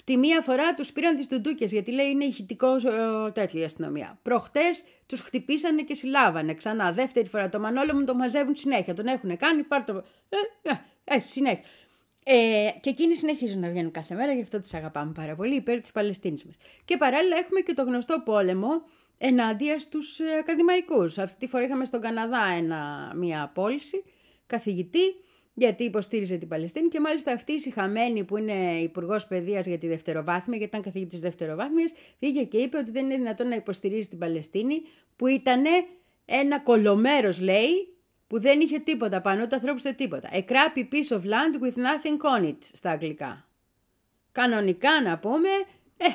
[0.04, 2.90] τη μία φορά τους πήραν τις τουντούκες γιατί λέει είναι ηχητικός ε,
[3.32, 4.18] τέτοιο η αστυνομία.
[4.22, 6.92] Προχτές τους χτυπήσανε και συλλάβανε ξανά.
[6.92, 8.94] Δεύτερη φορά το Μανόλο μου το μαζεύουν συνέχεια.
[8.94, 10.04] Τον έχουν κάνει, πάρ το...
[10.28, 10.72] Ε, ε,
[11.04, 11.64] ε, συνέχεια.
[12.24, 15.80] Ε, και εκείνοι συνεχίζουν να βγαίνουν κάθε μέρα, γι' αυτό τις αγαπάμε πάρα πολύ, υπέρ
[15.80, 16.54] της Παλαιστίνης μας.
[16.84, 18.68] Και παράλληλα έχουμε και το γνωστό πόλεμο
[19.18, 21.18] ενάντια στους ε, ακαδημαϊκούς.
[21.18, 24.04] Αυτή τη φορά είχαμε στον Καναδά ένα, μια απόλυση
[24.46, 25.14] καθηγητή
[25.58, 29.88] γιατί υποστήριζε την Παλαιστίνη και μάλιστα αυτή η συχαμένη που είναι υπουργός παιδείας για τη
[29.88, 34.18] δευτεροβάθμια, γιατί ήταν καθηγητής δευτεροβάθμιας, βγήκε και είπε ότι δεν είναι δυνατόν να υποστηρίζει την
[34.18, 34.82] Παλαιστίνη,
[35.16, 35.64] που ήταν
[36.24, 40.28] ένα κολομέρος, λέει, που δεν είχε τίποτα πάνω, ούτε ανθρώπους ούτε τίποτα.
[40.32, 43.48] A crappy piece of land with nothing on it στα αγγλικά.
[44.32, 45.48] Κανονικά να πούμε,
[45.96, 46.06] ε,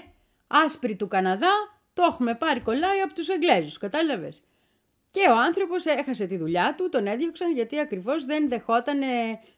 [0.47, 4.43] άσπρη του Καναδά, το έχουμε πάρει κολλάει από τους Εγγλέζους, κατάλαβες.
[5.11, 8.99] Και ο άνθρωπος έχασε τη δουλειά του, τον έδιωξαν γιατί ακριβώς δεν δεχόταν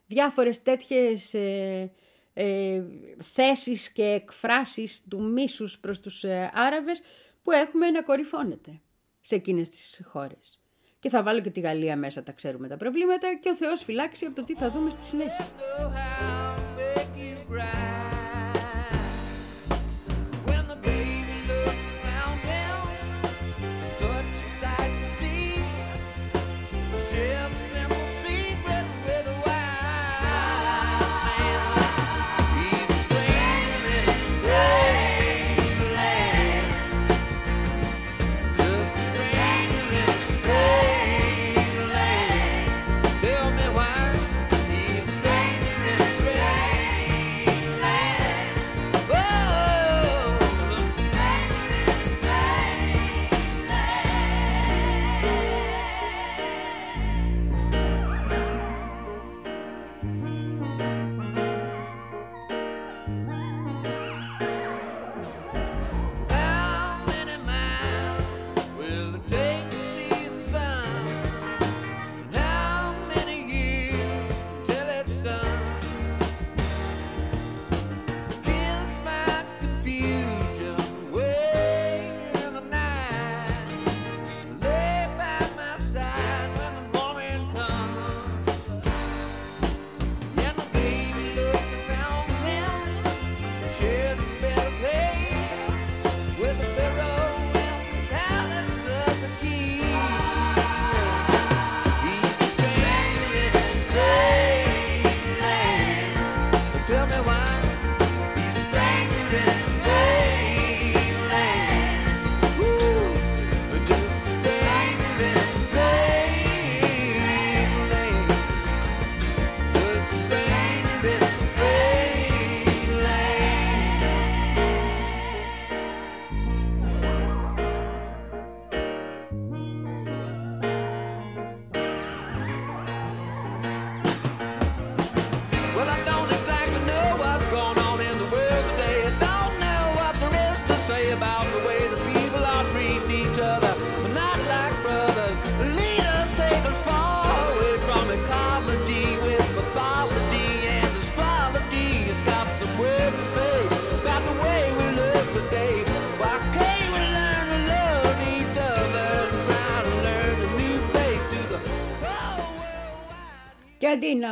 [0.08, 1.92] διάφορες τέτοιες ε,
[2.34, 2.84] ε,
[3.34, 7.02] θέσεις και εκφράσεις του μίσους προς τους ε, Άραβες
[7.44, 8.82] που έχουμε να κορυφώνεται
[9.22, 10.60] σε εκείνες τις χώρες.
[11.00, 14.26] Και θα βάλω και τη Γαλλία μέσα, τα ξέρουμε τα προβλήματα και ο Θεός φυλάξει
[14.26, 15.48] από το τι θα δούμε στη συνέχεια.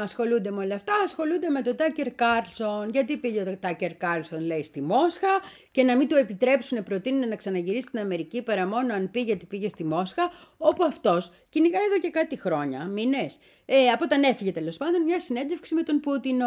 [0.04, 2.90] Ασχολούνται με όλα αυτά, ασχολούνται με τον Τάκερ Κάρλσον.
[2.90, 7.36] Γιατί πήγε ο Τάκερ Κάρλσον, λέει, στη Μόσχα και να μην του επιτρέψουν, προτείνουν να
[7.36, 12.00] ξαναγυρίσει στην Αμερική παρά μόνο αν πήγε, γιατί πήγε στη Μόσχα, όπου αυτός κυνηγάει εδώ
[12.00, 13.40] και κάτι χρόνια, μήνες.
[13.66, 16.46] Ε, από όταν έφυγε τέλος πάντων, μια συνέντευξη με τον Πούτινο.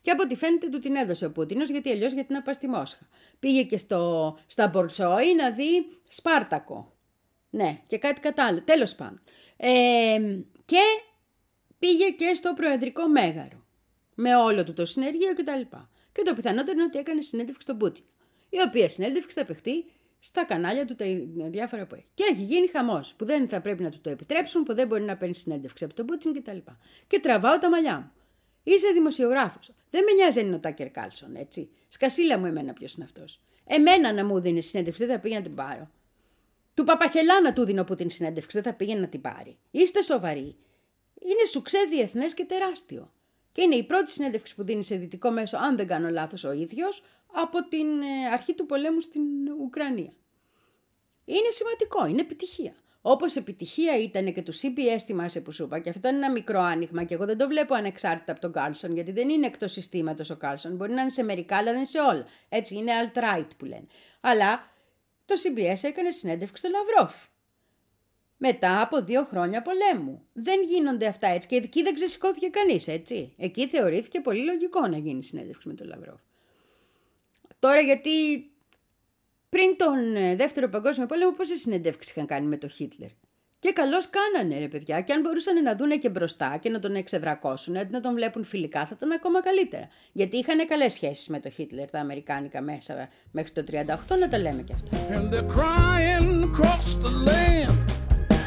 [0.00, 2.68] Και από ό,τι φαίνεται του την έδωσε ο Πούτινος, γιατί αλλιώς γιατί να πάει στη
[2.68, 3.08] Μόσχα.
[3.38, 6.92] Πήγε και στο, στα Μπολσόι να δει Σπάρτακο.
[7.50, 8.62] Ναι, και κάτι κατάλληλο.
[8.62, 9.20] Τέλος πάντων.
[9.56, 10.18] Ε,
[10.64, 10.80] και
[11.86, 13.64] πήγε και στο Προεδρικό Μέγαρο.
[14.14, 15.60] Με όλο του το συνεργείο κτλ.
[15.60, 15.76] Και,
[16.12, 18.04] και το πιθανότερο είναι ότι έκανε συνέντευξη στον Πούτιν.
[18.48, 19.84] Η οποία συνέντευξη θα παιχτεί
[20.18, 21.04] στα κανάλια του τα
[21.48, 22.06] διάφορα που έχει.
[22.14, 25.02] Και έχει γίνει χαμός που δεν θα πρέπει να του το επιτρέψουν, που δεν μπορεί
[25.02, 26.56] να παίρνει συνέντευξη από τον Πούτιν κτλ.
[26.56, 26.72] Και,
[27.06, 28.10] και τραβάω τα μαλλιά μου.
[28.62, 29.70] Είσαι δημοσιογράφος.
[29.90, 31.70] Δεν με νοιάζει αν είναι ο Τάκερ Κάλσον, έτσι.
[31.88, 33.40] Σκασίλα μου εμένα ποιος είναι αυτός.
[33.66, 35.90] Εμένα να μου δίνει συνέντευξη, δεν θα πήγαινε να την πάρω.
[36.74, 39.58] Του Παπαχελά να του δίνω που την συνέντευξη, δεν θα πήγαινε να την πάρει.
[39.70, 40.56] Είστε σοβαροί
[41.20, 43.12] είναι σουξέ διεθνέ και τεράστιο.
[43.52, 46.52] Και είναι η πρώτη συνέντευξη που δίνεις σε δυτικό μέσο, αν δεν κάνω λάθος ο
[46.52, 47.02] ίδιος,
[47.32, 49.22] από την ε, αρχή του πολέμου στην
[49.60, 50.12] Ουκρανία.
[51.24, 52.74] Είναι σημαντικό, είναι επιτυχία.
[53.00, 56.60] Όπως επιτυχία ήταν και του CBS, θυμάσαι που σου είπα, και αυτό είναι ένα μικρό
[56.60, 60.30] άνοιγμα και εγώ δεν το βλέπω ανεξάρτητα από τον Κάλσον, γιατί δεν είναι εκτός συστήματος
[60.30, 60.76] ο Κάλσον.
[60.76, 62.26] Μπορεί να είναι σε μερικά, αλλά δεν είναι σε όλα.
[62.48, 63.86] Έτσι, είναι alt-right που λένε.
[64.20, 64.72] Αλλά
[65.24, 67.14] το CBS έκανε συνέντευξη στο Λαυρόφ
[68.36, 70.22] μετά από δύο χρόνια πολέμου.
[70.32, 73.34] Δεν γίνονται αυτά έτσι και εκεί δεν ξεσηκώθηκε κανείς, έτσι.
[73.38, 76.20] Εκεί θεωρήθηκε πολύ λογικό να γίνει συνέντευξη με τον Λαυρόφ.
[77.58, 78.10] Τώρα γιατί
[79.48, 83.08] πριν τον ε, δεύτερο παγκόσμιο πόλεμο πόσες συνεντεύξεις είχαν κάνει με τον Χίτλερ;
[83.58, 85.00] Και καλώς κάνανε ρε παιδιά.
[85.00, 88.86] Και αν μπορούσαν να δούνε και μπροστά και να τον εξευρακώσουν, να τον βλέπουν φιλικά,
[88.86, 89.88] θα ήταν ακόμα καλύτερα.
[90.12, 94.38] Γιατί είχαν καλές σχέσεις με τον Χίτλερ, τα Αμερικάνικα μέσα μέχρι το 38, να τα
[94.38, 94.94] λέμε κι αυτά.
[97.68, 97.85] and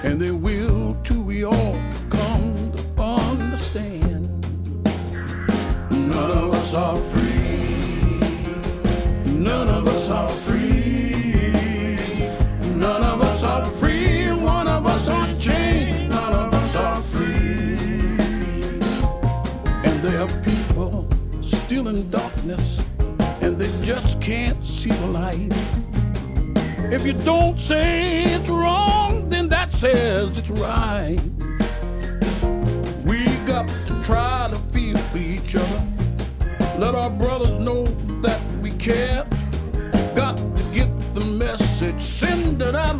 [0.04, 1.22] they will too.
[1.22, 1.78] we all
[2.10, 4.28] come to understand.
[5.91, 8.20] None of us are free.
[9.26, 11.97] None of us are free.
[12.76, 14.32] None of us are free.
[14.32, 16.10] One of us are chained.
[16.10, 17.78] None of us are free.
[19.88, 21.08] And there are people
[21.41, 22.86] still in darkness,
[23.41, 25.52] and they just can't see the light.
[26.91, 29.09] If you don't say it's wrong,
[29.80, 31.18] says it's right.
[33.06, 35.88] We got to try to feel for each other.
[36.78, 37.86] Let our brothers know
[38.20, 39.26] that we care.
[40.16, 43.00] Got to get the message, send it out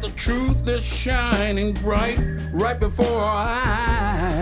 [0.00, 2.18] that the truth is shining bright
[2.52, 4.37] right before our eyes.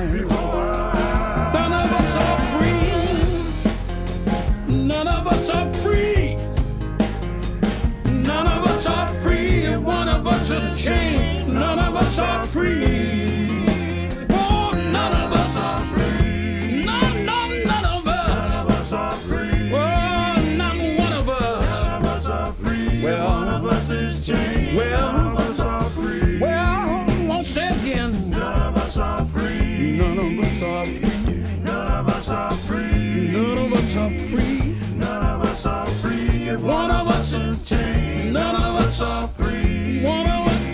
[34.07, 34.61] Are free.
[35.05, 36.49] None of us are free.
[36.55, 40.05] If one of us is chained, none of us are free.
[40.17, 40.67] One of us,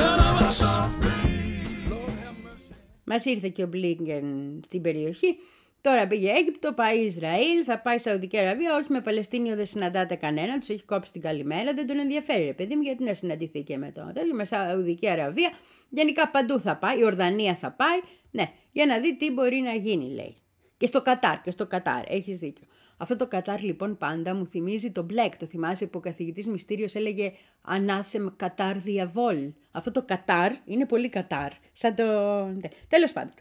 [0.00, 1.90] none of us are free.
[1.90, 2.74] Lord have mercy.
[3.04, 4.24] Μας ήρθε και ο Μπλίνκεν
[4.64, 5.36] στην περιοχή.
[5.80, 8.74] Τώρα πήγε Αίγυπτο, πάει Ισραήλ, θα πάει Σαουδική Αραβία.
[8.76, 12.52] Όχι με Παλαιστίνιο δεν συναντάτε κανένα, τους έχει κόψει την καλημέρα, δεν τον ενδιαφέρει, ρε
[12.52, 14.34] παιδί μου, γιατί να συναντηθεί και με το τέτοιο.
[14.34, 15.50] Με Σαουδική Αραβία,
[15.88, 17.98] γενικά παντού θα πάει, η Ορδανία θα πάει,
[18.30, 20.36] ναι, για να δει τι μπορεί να γίνει, λέει.
[20.82, 22.66] Και στο Κατάρ, και στο Κατάρ, έχεις δίκιο.
[22.96, 25.36] Αυτό το Κατάρ λοιπόν πάντα μου θυμίζει το Μπλεκ.
[25.36, 29.52] Το θυμάσαι που ο καθηγητής Μυστήριος έλεγε «Ανάθεμ Κατάρ διαβόλ».
[29.70, 31.52] Αυτό το Κατάρ είναι πολύ Κατάρ.
[31.72, 32.04] Σαν το...
[32.46, 33.34] ναι, Τέλος πάντων.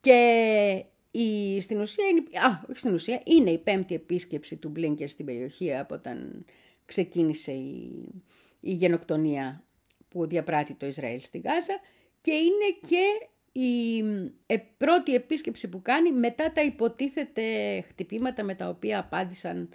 [0.00, 5.08] Και η, στην ουσία είναι, α, όχι στην ουσία, είναι η πέμπτη επίσκεψη του Μπλίνκερ
[5.08, 6.44] στην περιοχή από όταν
[6.86, 8.08] ξεκίνησε η,
[8.60, 9.64] η γενοκτονία
[10.08, 11.80] που διαπράττει το Ισραήλ στην Γάζα
[12.20, 13.98] και είναι και η
[14.46, 17.42] ε, πρώτη επίσκεψη που κάνει μετά τα υποτίθεται
[17.88, 19.68] χτυπήματα με τα οποία απάντησαν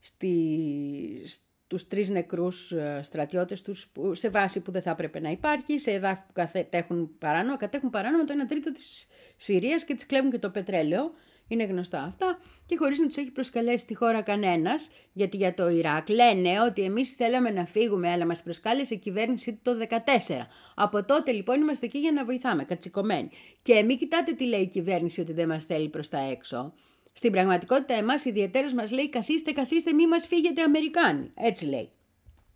[0.00, 1.22] στη,
[1.64, 5.78] στους τρεις νεκρούς ε, στρατιώτες τους που, σε βάση που δεν θα έπρεπε να υπάρχει,
[5.78, 9.06] σε εδάφη που κατέχουν παράνομα, κατέχουν παράνομα το 1 τρίτο της
[9.36, 11.12] Συρίας και τις κλέβουν και το πετρέλαιο.
[11.48, 15.68] Είναι γνωστά αυτά και χωρίς να τους έχει προσκαλέσει τη χώρα κανένας, γιατί για το
[15.68, 20.46] Ιράκ λένε ότι εμείς θέλαμε να φύγουμε, αλλά μας προσκάλεσε η κυβέρνηση το 2014.
[20.74, 23.28] Από τότε λοιπόν είμαστε εκεί για να βοηθάμε, κατσικωμένοι.
[23.62, 26.72] Και μην κοιτάτε τι λέει η κυβέρνηση ότι δεν μας θέλει προς τα έξω.
[27.12, 31.32] Στην πραγματικότητα εμάς ιδιαίτερος μας λέει καθίστε, καθίστε, μη μας φύγετε Αμερικάνοι.
[31.34, 31.90] Έτσι λέει.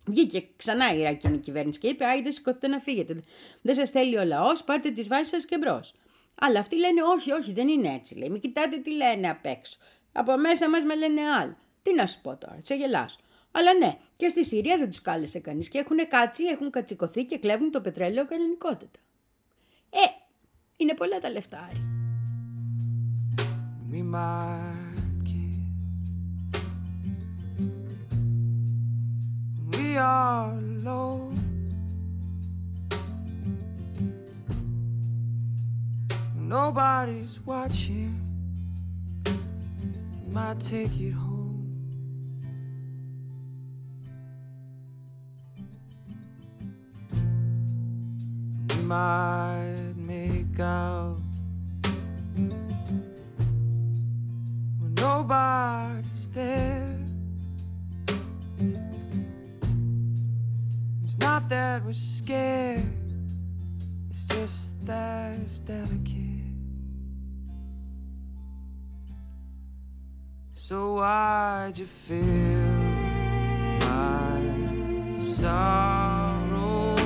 [0.05, 3.23] Βγήκε ξανά η Ιρακινή κυβέρνηση και είπε: Άιντε, σηκωθείτε να φύγετε.
[3.61, 5.93] Δεν σας θέλει ο λαός, πάρτε τις βάσεις σας και μπρος.
[6.39, 8.15] Αλλά αυτοί λένε όχι, όχι, δεν είναι έτσι.
[8.15, 8.29] Λέει.
[8.29, 9.77] Μην κοιτάτε τι λένε απ' έξω.
[10.11, 11.57] Από μέσα μας με λένε άλλο.
[11.81, 13.17] Τι να σου πω τώρα, σε γελάς.
[13.51, 17.37] Αλλά ναι, και στη Συρία δεν τους κάλεσε κανείς και έχουν κάτσει, έχουν κατσικωθεί και
[17.37, 18.99] κλέβουν το πετρέλαιο κανονικότητα.
[19.89, 20.05] Ε,
[20.77, 21.69] είναι πολλά τα λεφτά.
[23.91, 25.57] We might kiss.
[29.71, 31.48] We are alone.
[36.49, 38.19] Nobody's watching.
[40.31, 41.61] Might take it home.
[48.67, 51.19] We might make out
[54.79, 56.97] when nobody's there.
[61.03, 62.81] It's not that we're scared,
[64.09, 66.38] it's just that it's delicate.
[70.69, 72.21] So why'd you fill
[73.79, 74.39] my
[75.33, 77.01] sorrows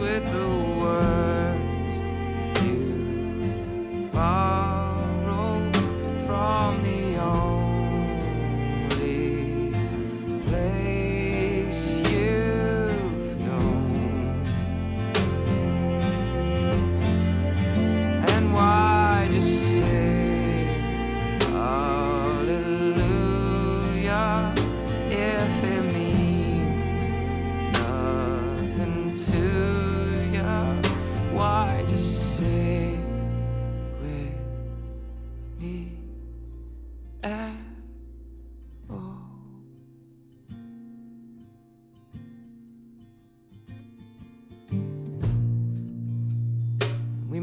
[0.00, 0.73] with the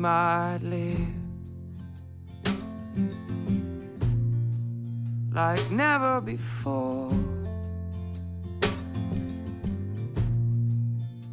[0.01, 0.97] might live
[5.31, 7.09] like never before.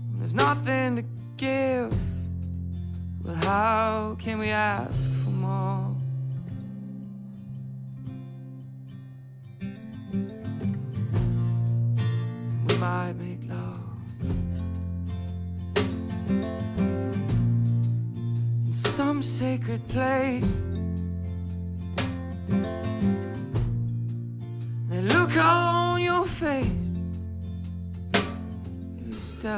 [0.04, 1.04] When there's nothing to
[1.38, 1.96] give,
[3.24, 5.87] well, how can we ask for more?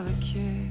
[0.01, 0.70] Delicate.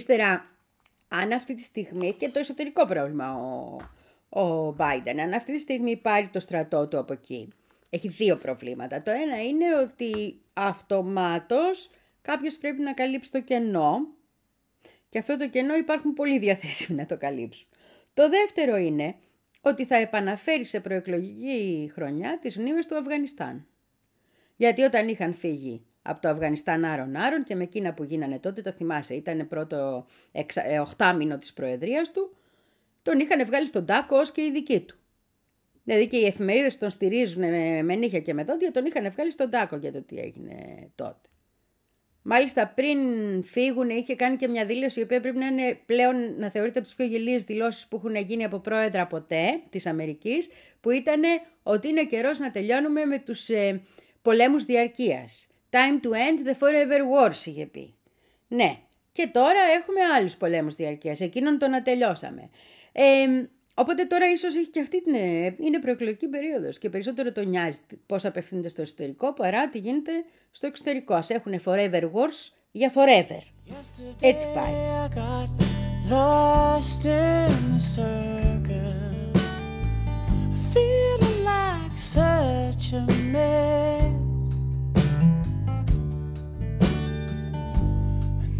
[0.00, 0.56] Ύστερα,
[1.08, 3.76] αν αυτή τη στιγμή, έχει και το εσωτερικό πρόβλημα ο,
[4.40, 7.48] ο Biden, αν αυτή τη στιγμή πάρει το στρατό του από εκεί,
[7.90, 9.02] έχει δύο προβλήματα.
[9.02, 11.90] Το ένα είναι ότι αυτομάτως
[12.22, 14.06] κάποιος πρέπει να καλύψει το κενό
[15.08, 17.68] και αυτό το κενό υπάρχουν πολλοί διαθέσιμοι να το καλύψουν.
[18.14, 19.14] Το δεύτερο είναι
[19.60, 23.66] ότι θα επαναφέρει σε προεκλογική χρονιά τις μνήμες του Αφγανιστάν.
[24.56, 28.62] Γιατί όταν είχαν φύγει από το Αφγανιστάν άρον άρον και με εκείνα που γίνανε τότε,
[28.62, 30.66] το θυμάσαι, ήταν πρώτο εξα...
[30.66, 32.36] ε, οχτάμινο της προεδρίας του,
[33.02, 34.94] τον είχαν βγάλει στον τάκο ως και οι δικοί του.
[35.84, 39.10] Δηλαδή και οι εφημερίδες που τον στηρίζουν με, με νύχια και με δόντια τον είχαν
[39.10, 40.54] βγάλει στον τάκο για το τι έγινε
[40.94, 41.28] τότε.
[42.22, 42.98] Μάλιστα πριν
[43.44, 46.86] φύγουν είχε κάνει και μια δήλωση η οποία πρέπει να είναι πλέον να θεωρείται από
[46.86, 50.48] τις πιο γελίες δηλώσεις που έχουν γίνει από πρόεδρα ποτέ της Αμερικής
[50.80, 51.22] που ήταν
[51.62, 53.82] ότι είναι καιρός να τελειώνουμε με τους ε,
[54.22, 55.49] πολέμους διαρκείας.
[55.70, 57.94] Time to end the forever wars είχε πει.
[58.48, 58.78] Ναι,
[59.12, 62.50] και τώρα έχουμε άλλους πολέμους διαρκείας, εκείνον τον να τελειώσαμε.
[62.92, 63.02] Ε,
[63.74, 67.78] οπότε τώρα ίσως έχει και αυτή την, ε, είναι προεκλογική περίοδος και περισσότερο τον νοιάζει
[68.06, 70.12] πώς απευθύνεται στο εσωτερικό παρά τι γίνεται
[70.50, 71.14] στο εξωτερικό.
[71.14, 73.42] Ας έχουν forever wars για forever.
[74.20, 74.72] Έτσι πάει.
[74.72, 75.48] I got
[76.10, 79.40] lost in the circus,
[80.72, 84.09] feeling like such a mess.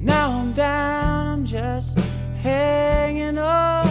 [0.01, 1.98] Now I'm down, I'm just
[2.42, 3.89] hanging on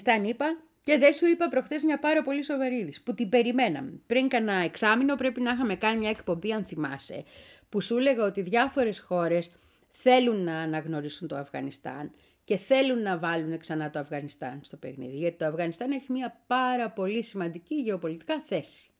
[0.00, 4.00] Αφγανιστάν είπα και δεν σου είπα προχθές μια πάρα πολύ σοβαρή είδηση που την περιμέναμε.
[4.06, 7.24] Πριν κανένα εξάμηνο πρέπει να είχαμε κάνει μια εκπομπή αν θυμάσαι
[7.68, 9.50] που σου έλεγα ότι διάφορες χώρες
[9.90, 12.10] θέλουν να αναγνωρίσουν το Αφγανιστάν
[12.44, 16.90] και θέλουν να βάλουν ξανά το Αφγανιστάν στο παιχνίδι γιατί το Αφγανιστάν έχει μια πάρα
[16.90, 18.90] πολύ σημαντική γεωπολιτικά θέση.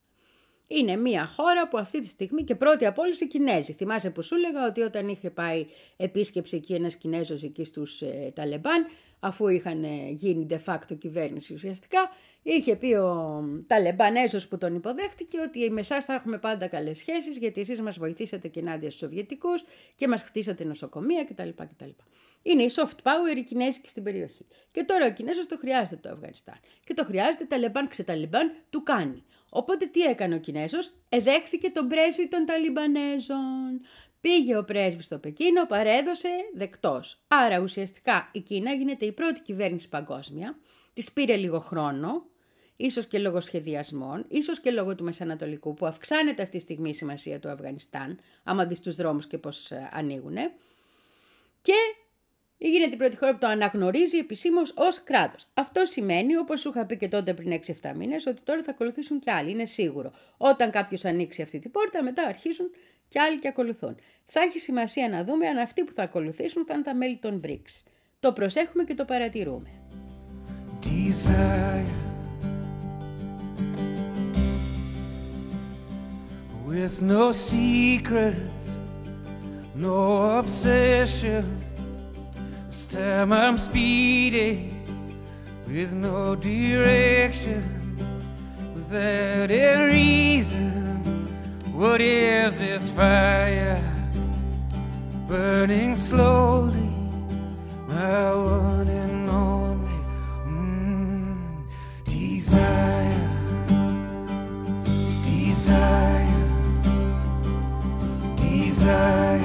[0.67, 3.73] Είναι μια χώρα που αυτή τη στιγμή και πρώτη από όλους οι Κινέζοι.
[3.73, 5.65] Θυμάσαι που σου έλεγα ότι όταν είχε πάει
[5.97, 8.85] επίσκεψη εκεί ένας Κινέζος εκεί στους ε, Ταλεμπάν,
[9.23, 12.11] αφού είχαν ε, γίνει de facto κυβέρνηση ουσιαστικά,
[12.41, 17.37] είχε πει ο Ταλεμπανέζος που τον υποδέχτηκε ότι με εσάς θα έχουμε πάντα καλές σχέσεις
[17.37, 19.63] γιατί εσείς μας βοηθήσατε και ενάντια στους Σοβιετικούς
[19.95, 21.49] και μας χτίσατε νοσοκομεία κτλ.
[21.49, 21.89] κτλ.
[22.41, 24.45] Είναι η soft power η Κινέζικη στην περιοχή.
[24.71, 26.59] Και τώρα ο Κινέζος το χρειάζεται το Αφγανιστάν.
[26.83, 29.23] Και το χρειάζεται Ταλεμπάν ξεταλεμπάν, του κάνει.
[29.49, 33.81] Οπότε τι έκανε ο Κινέζος, εδέχθηκε τον πρέσβη των Ταλιμπανέζων.
[34.21, 37.19] Πήγε ο πρέσβης στο Πεκίνο, παρέδωσε δεκτός.
[37.27, 40.57] Άρα ουσιαστικά η Κίνα γίνεται η πρώτη κυβέρνηση παγκόσμια.
[40.93, 42.25] Της πήρε λίγο χρόνο,
[42.75, 46.93] ίσως και λόγω σχεδιασμών, ίσως και λόγω του Μεσανατολικού που αυξάνεται αυτή τη στιγμή η
[46.93, 50.51] σημασία του Αφγανιστάν, άμα δεις τους δρόμους και πώς ε, ανοίγουνε.
[51.61, 51.73] Και
[52.57, 55.47] γίνεται η πρώτη χώρα που το αναγνωρίζει επισήμως ως κράτος.
[55.53, 59.19] Αυτό σημαίνει, όπως σου είχα πει και τότε πριν 6-7 μήνες, ότι τώρα θα ακολουθήσουν
[59.19, 59.51] και άλλοι.
[59.51, 60.13] Είναι σίγουρο.
[60.37, 62.71] Όταν κάποιος ανοίξει αυτή την πόρτα, μετά αρχίζουν
[63.11, 63.95] και άλλοι και ακολουθούν.
[64.25, 67.41] Θα έχει σημασία να δούμε αν αυτοί που θα ακολουθήσουν θα είναι τα μέλη των
[67.45, 67.83] BRICS.
[68.19, 69.69] Το προσέχουμε και το παρατηρούμε.
[70.81, 71.99] desire
[76.65, 78.65] with no secrets,
[79.75, 79.97] no
[80.39, 81.43] obsession.
[82.67, 84.61] This time I'm speeding
[85.67, 87.61] with no direction,
[88.75, 90.90] without a reason.
[91.81, 93.81] What is this fire
[95.27, 96.93] burning slowly.
[97.87, 99.99] My one and only
[100.45, 101.63] mm,
[102.05, 103.29] desire,
[105.23, 106.43] desire,
[108.35, 109.39] desire,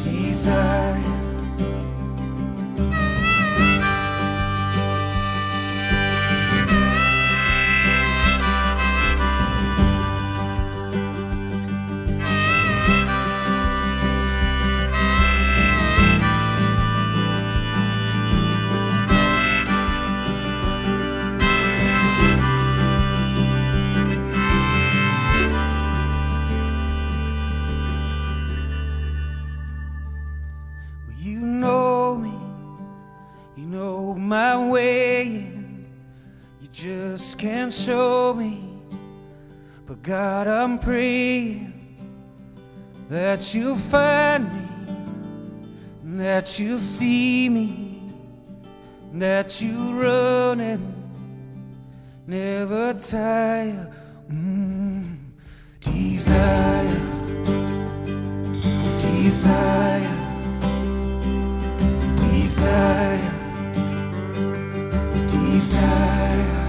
[0.00, 1.15] desire.
[40.06, 41.72] God, I'm praying
[43.08, 48.12] that you'll find me, that you'll see me,
[49.14, 50.94] that you run and
[52.24, 53.92] never tire.
[54.30, 55.16] Mm,
[55.80, 57.00] desire,
[59.00, 60.26] desire
[62.46, 63.20] desire,
[65.26, 66.65] desire.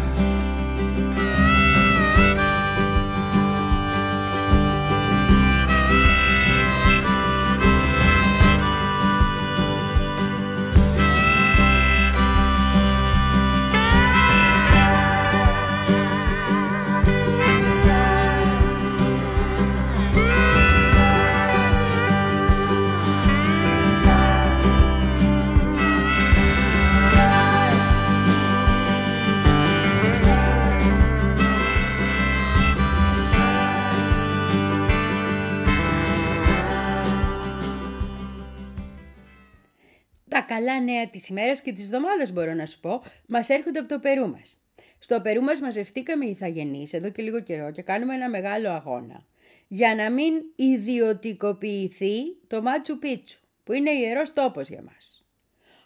[40.38, 43.88] Τα καλά νέα της ημέρας και της εβδομάδας μπορώ να σου πω, μας έρχονται από
[43.88, 44.58] το Περού μας.
[45.00, 49.26] Στο Περού μας μαζευτήκαμε οι ηθαγενείς εδώ και λίγο καιρό και κάνουμε ένα μεγάλο αγώνα
[49.68, 55.26] για να μην ιδιωτικοποιηθεί το Μάτσου Πίτσου, που είναι ιερός τόπος για μας.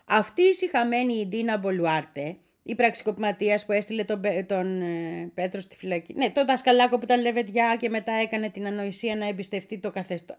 [0.05, 5.61] Αυτή η συχαμένη η Ντίνα Μπολουάρτε, η πραξικοπηματίας που έστειλε τον, Πε- τον ε, Πέτρο
[5.61, 9.79] στη φυλακή, ναι, τον δασκαλάκο που ήταν λεβεδιά και μετά έκανε την ανοησία να εμπιστευτεί
[9.79, 10.37] το καθεστώ,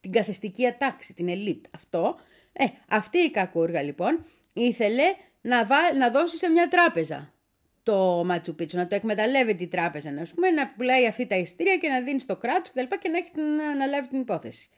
[0.00, 1.64] την καθεστική ατάξη, την ελίτ.
[1.74, 2.16] Αυτό,
[2.52, 5.04] ε, αυτή η κακούργα λοιπόν ήθελε
[5.40, 7.32] να, βά, να δώσει σε μια τράπεζα
[7.82, 11.88] το Ματσουπίτσο, να το εκμεταλλεύεται η τράπεζα, να, πούμε, να πουλάει αυτή τα ειστήρια και
[11.88, 12.96] να δίνει στο κράτος κτλ.
[12.98, 14.68] Και, να έχει να αναλάβει την υπόθεση.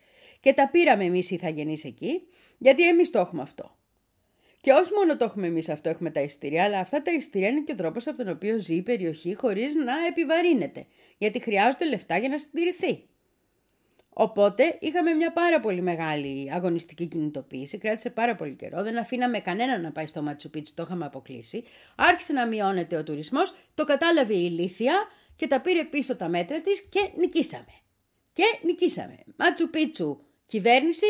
[0.41, 2.23] Και τα πήραμε εμείς οι ηθαγενεί εκεί,
[2.59, 3.77] γιατί εμείς το έχουμε αυτό.
[4.61, 7.61] Και όχι μόνο το έχουμε εμείς αυτό, έχουμε τα ειστήρια, αλλά αυτά τα ειστήρια είναι
[7.61, 10.87] και ο τρόπος από τον οποίο ζει η περιοχή χωρίς να επιβαρύνεται.
[11.19, 13.07] Γιατί χρειάζονται λεφτά για να συντηρηθεί.
[14.15, 19.79] Οπότε είχαμε μια πάρα πολύ μεγάλη αγωνιστική κινητοποίηση, κράτησε πάρα πολύ καιρό, δεν αφήναμε κανένα
[19.79, 21.65] να πάει στο Ματσουπίτσου, το είχαμε αποκλείσει.
[21.97, 24.95] Άρχισε να μειώνεται ο τουρισμός, το κατάλαβε η ηλίθεια
[25.37, 27.75] και τα πήρε πίσω τα μέτρα της και νικήσαμε.
[28.33, 29.19] Και νικήσαμε.
[29.37, 31.07] Ματσουπίτσου, κυβέρνηση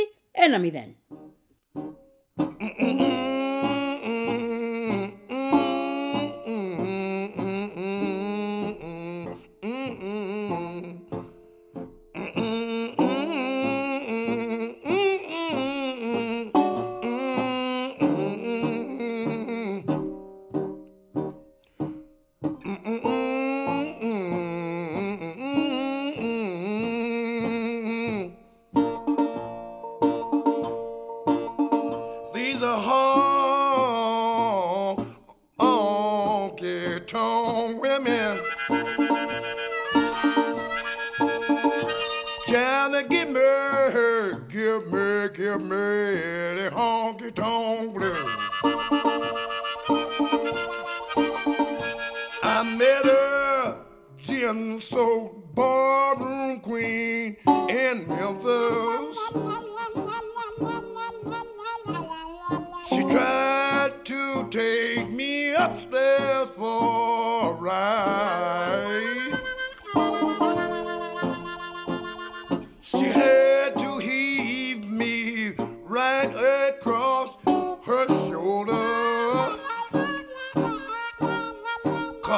[2.37, 3.12] 1-0.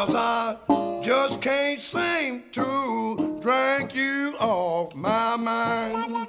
[0.06, 6.28] Cause I just can't seem to drink you off my mind.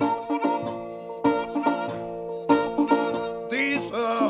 [3.51, 4.29] These are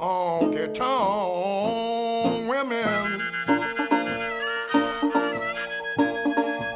[0.00, 3.20] honky tonk women.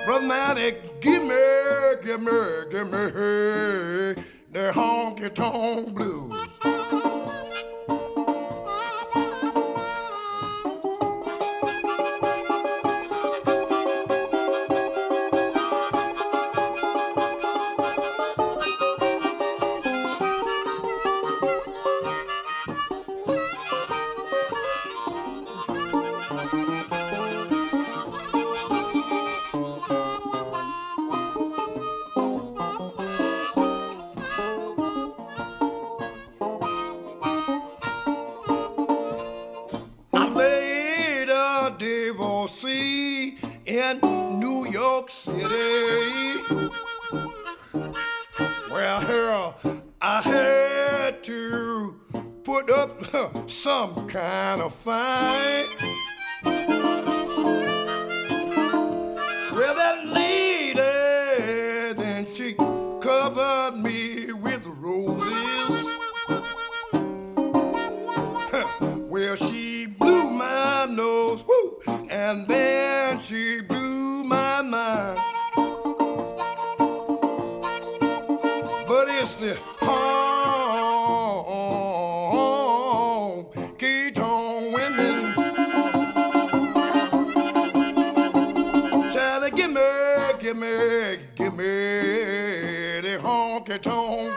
[0.04, 1.36] Brother Matic, give me,
[2.04, 2.32] give me,
[2.70, 6.09] give me the honky tonk blues.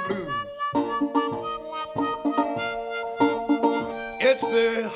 [0.08, 0.30] Blues.
[4.22, 4.90] It's the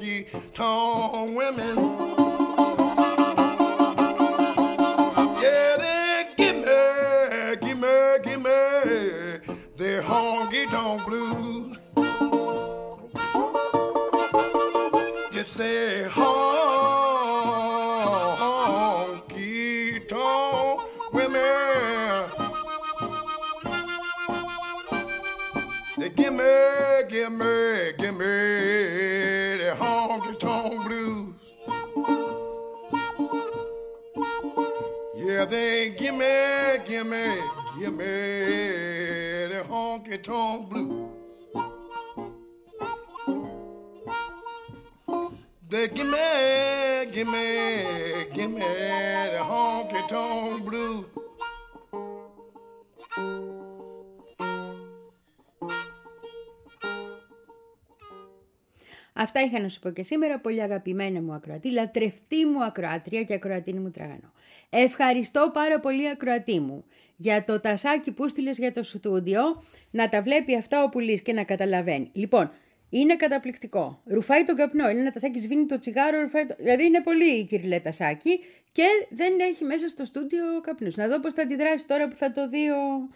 [0.00, 1.89] honky tonk women.
[59.40, 63.34] Αυτά είχα να σου πω και σήμερα, πολύ αγαπημένα μου ακροατή, λατρευτή μου ακροάτρια και
[63.34, 64.32] ακροατίνη μου τραγανό.
[64.70, 66.84] Ευχαριστώ πάρα πολύ ακροατή μου
[67.16, 71.32] για το τασάκι που στείλες για το στούντιο, να τα βλέπει αυτά ο πουλής και
[71.32, 72.10] να καταλαβαίνει.
[72.12, 72.50] Λοιπόν,
[72.90, 74.02] είναι καταπληκτικό.
[74.04, 74.90] Ρουφάει τον καπνό.
[74.90, 76.54] Είναι ένα τασάκι, σβήνει το τσιγάρο, ρουφάει το...
[76.58, 78.40] Δηλαδή είναι πολύ κυριλέ τασάκι
[78.72, 80.96] και δεν έχει μέσα στο στούντιο καπνούς.
[80.96, 83.08] Να δω πώς θα αντιδράσεις τώρα που θα το δει ο,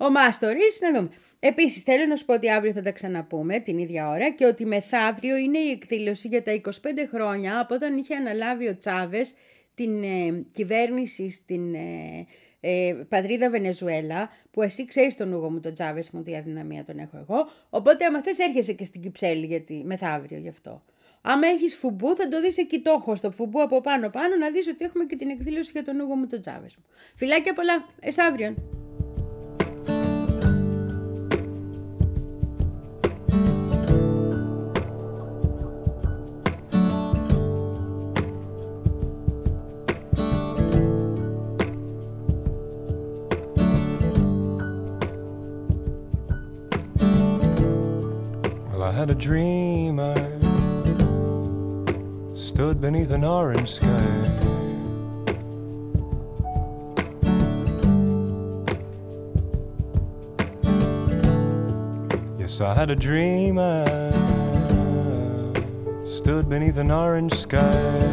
[0.00, 1.10] ο Μάστορης, να δούμε.
[1.38, 4.66] Επίσης θέλω να σου πω ότι αύριο θα τα ξαναπούμε την ίδια ώρα και ότι
[4.66, 6.70] μεθαύριο είναι η εκδήλωση για τα 25
[7.12, 9.34] χρόνια από όταν είχε αναλάβει ο Τσάβες
[9.74, 12.26] την ε, κυβέρνηση στην ε,
[12.60, 16.98] ε, πατρίδα Βενεζουέλα, που εσύ ξέρεις τον Ούγο μου τον Τσάβες μου, τι αδυναμία τον
[16.98, 20.82] έχω εγώ, οπότε άμα θες έρχεσαι και στην Κυψέλη γιατί, μεθαύριο γι' αυτό.
[21.22, 24.50] Άμα έχεις φουμπού θα το δεις εκεί το έχω στο φουμπού από πάνω πάνω να
[24.50, 26.84] δεις ότι έχουμε και την εκδήλωση για τον Ούγο μου τον Τσάβες μου.
[27.16, 28.54] Φιλάκια πολλά, εσάβριον.
[28.54, 28.87] Well,
[49.08, 50.00] Had a dream.
[50.00, 50.14] I
[52.34, 53.88] stood beneath an orange sky.
[62.38, 63.58] Yes, I had a dream.
[63.58, 63.86] I
[66.04, 68.10] stood beneath an orange sky.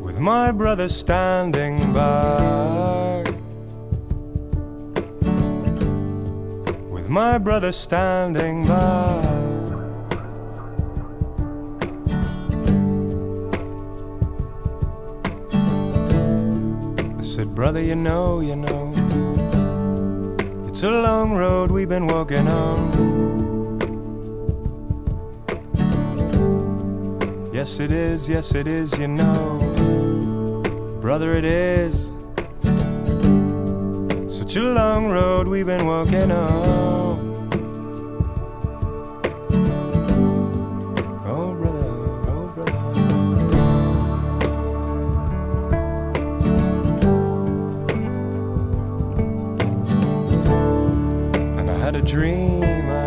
[0.00, 3.19] With my brother standing by.
[7.10, 9.20] My brother standing by.
[17.18, 18.92] I said, Brother, you know, you know,
[20.68, 23.10] it's a long road we've been walking on.
[27.52, 30.62] Yes, it is, yes, it is, you know,
[31.00, 32.09] brother, it is
[34.50, 37.48] such a long road we've been walking on.
[41.24, 41.54] Oh,
[42.26, 42.52] oh,
[52.04, 53.06] dream I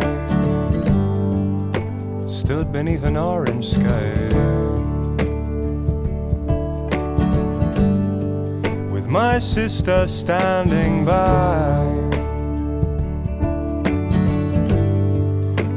[2.26, 4.53] stood beneath an orange sky
[9.14, 11.86] my sister standing by.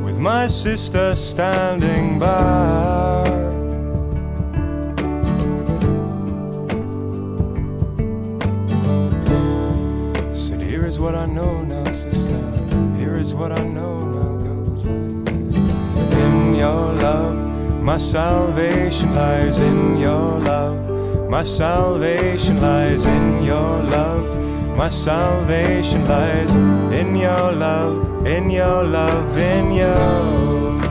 [0.04, 3.24] With my sister standing by.
[10.34, 12.42] Said, Here is what I know now, sister.
[12.98, 14.84] Here is what I know now goes.
[16.26, 17.38] In your love,
[17.84, 20.87] my salvation lies in your love.
[21.30, 24.78] My salvation lies in your love.
[24.78, 26.56] My salvation lies
[26.94, 30.87] in your love, in your love, in your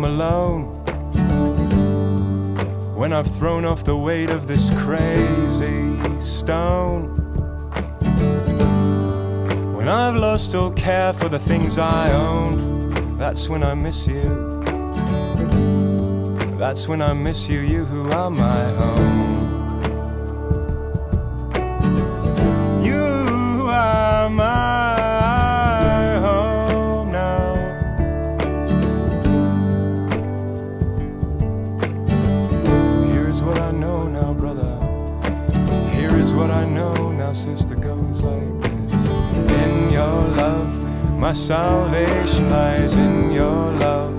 [0.00, 0.62] I'm alone,
[2.96, 7.08] when I've thrown off the weight of this crazy stone,
[9.74, 14.62] when I've lost all care for the things I own, that's when I miss you.
[16.56, 19.49] That's when I miss you, you who are my home.
[36.20, 39.14] Is what I know now, sister goes like this.
[39.64, 44.12] In your love, my salvation lies in your love.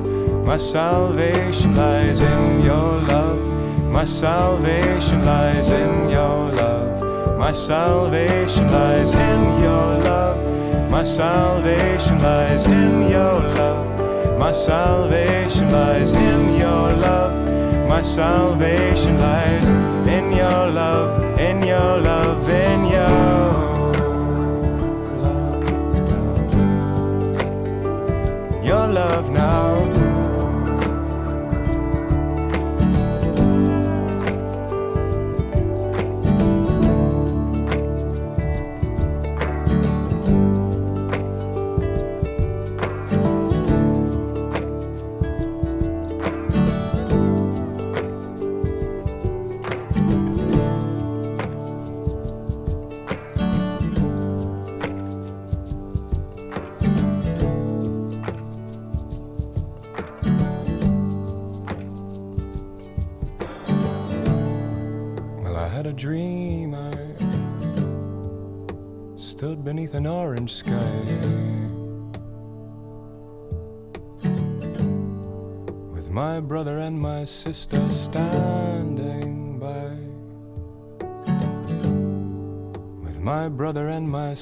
[0.44, 3.40] My salvation lies in your love.
[3.92, 7.38] My salvation lies in your love.
[7.38, 10.90] My salvation lies in your love.
[10.90, 14.40] My salvation lies in your love.
[14.40, 17.88] My salvation lies in your love.
[17.88, 23.10] My salvation lies in your love, in your love, in your
[25.24, 25.82] love.
[28.64, 29.71] Your love now.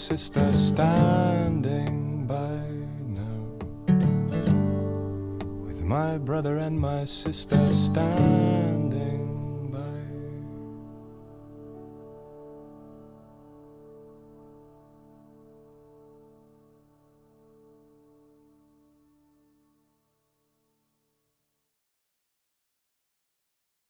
[0.10, 2.66] Sister standing by
[3.06, 3.42] now.
[5.68, 8.69] With my brother and my sister standing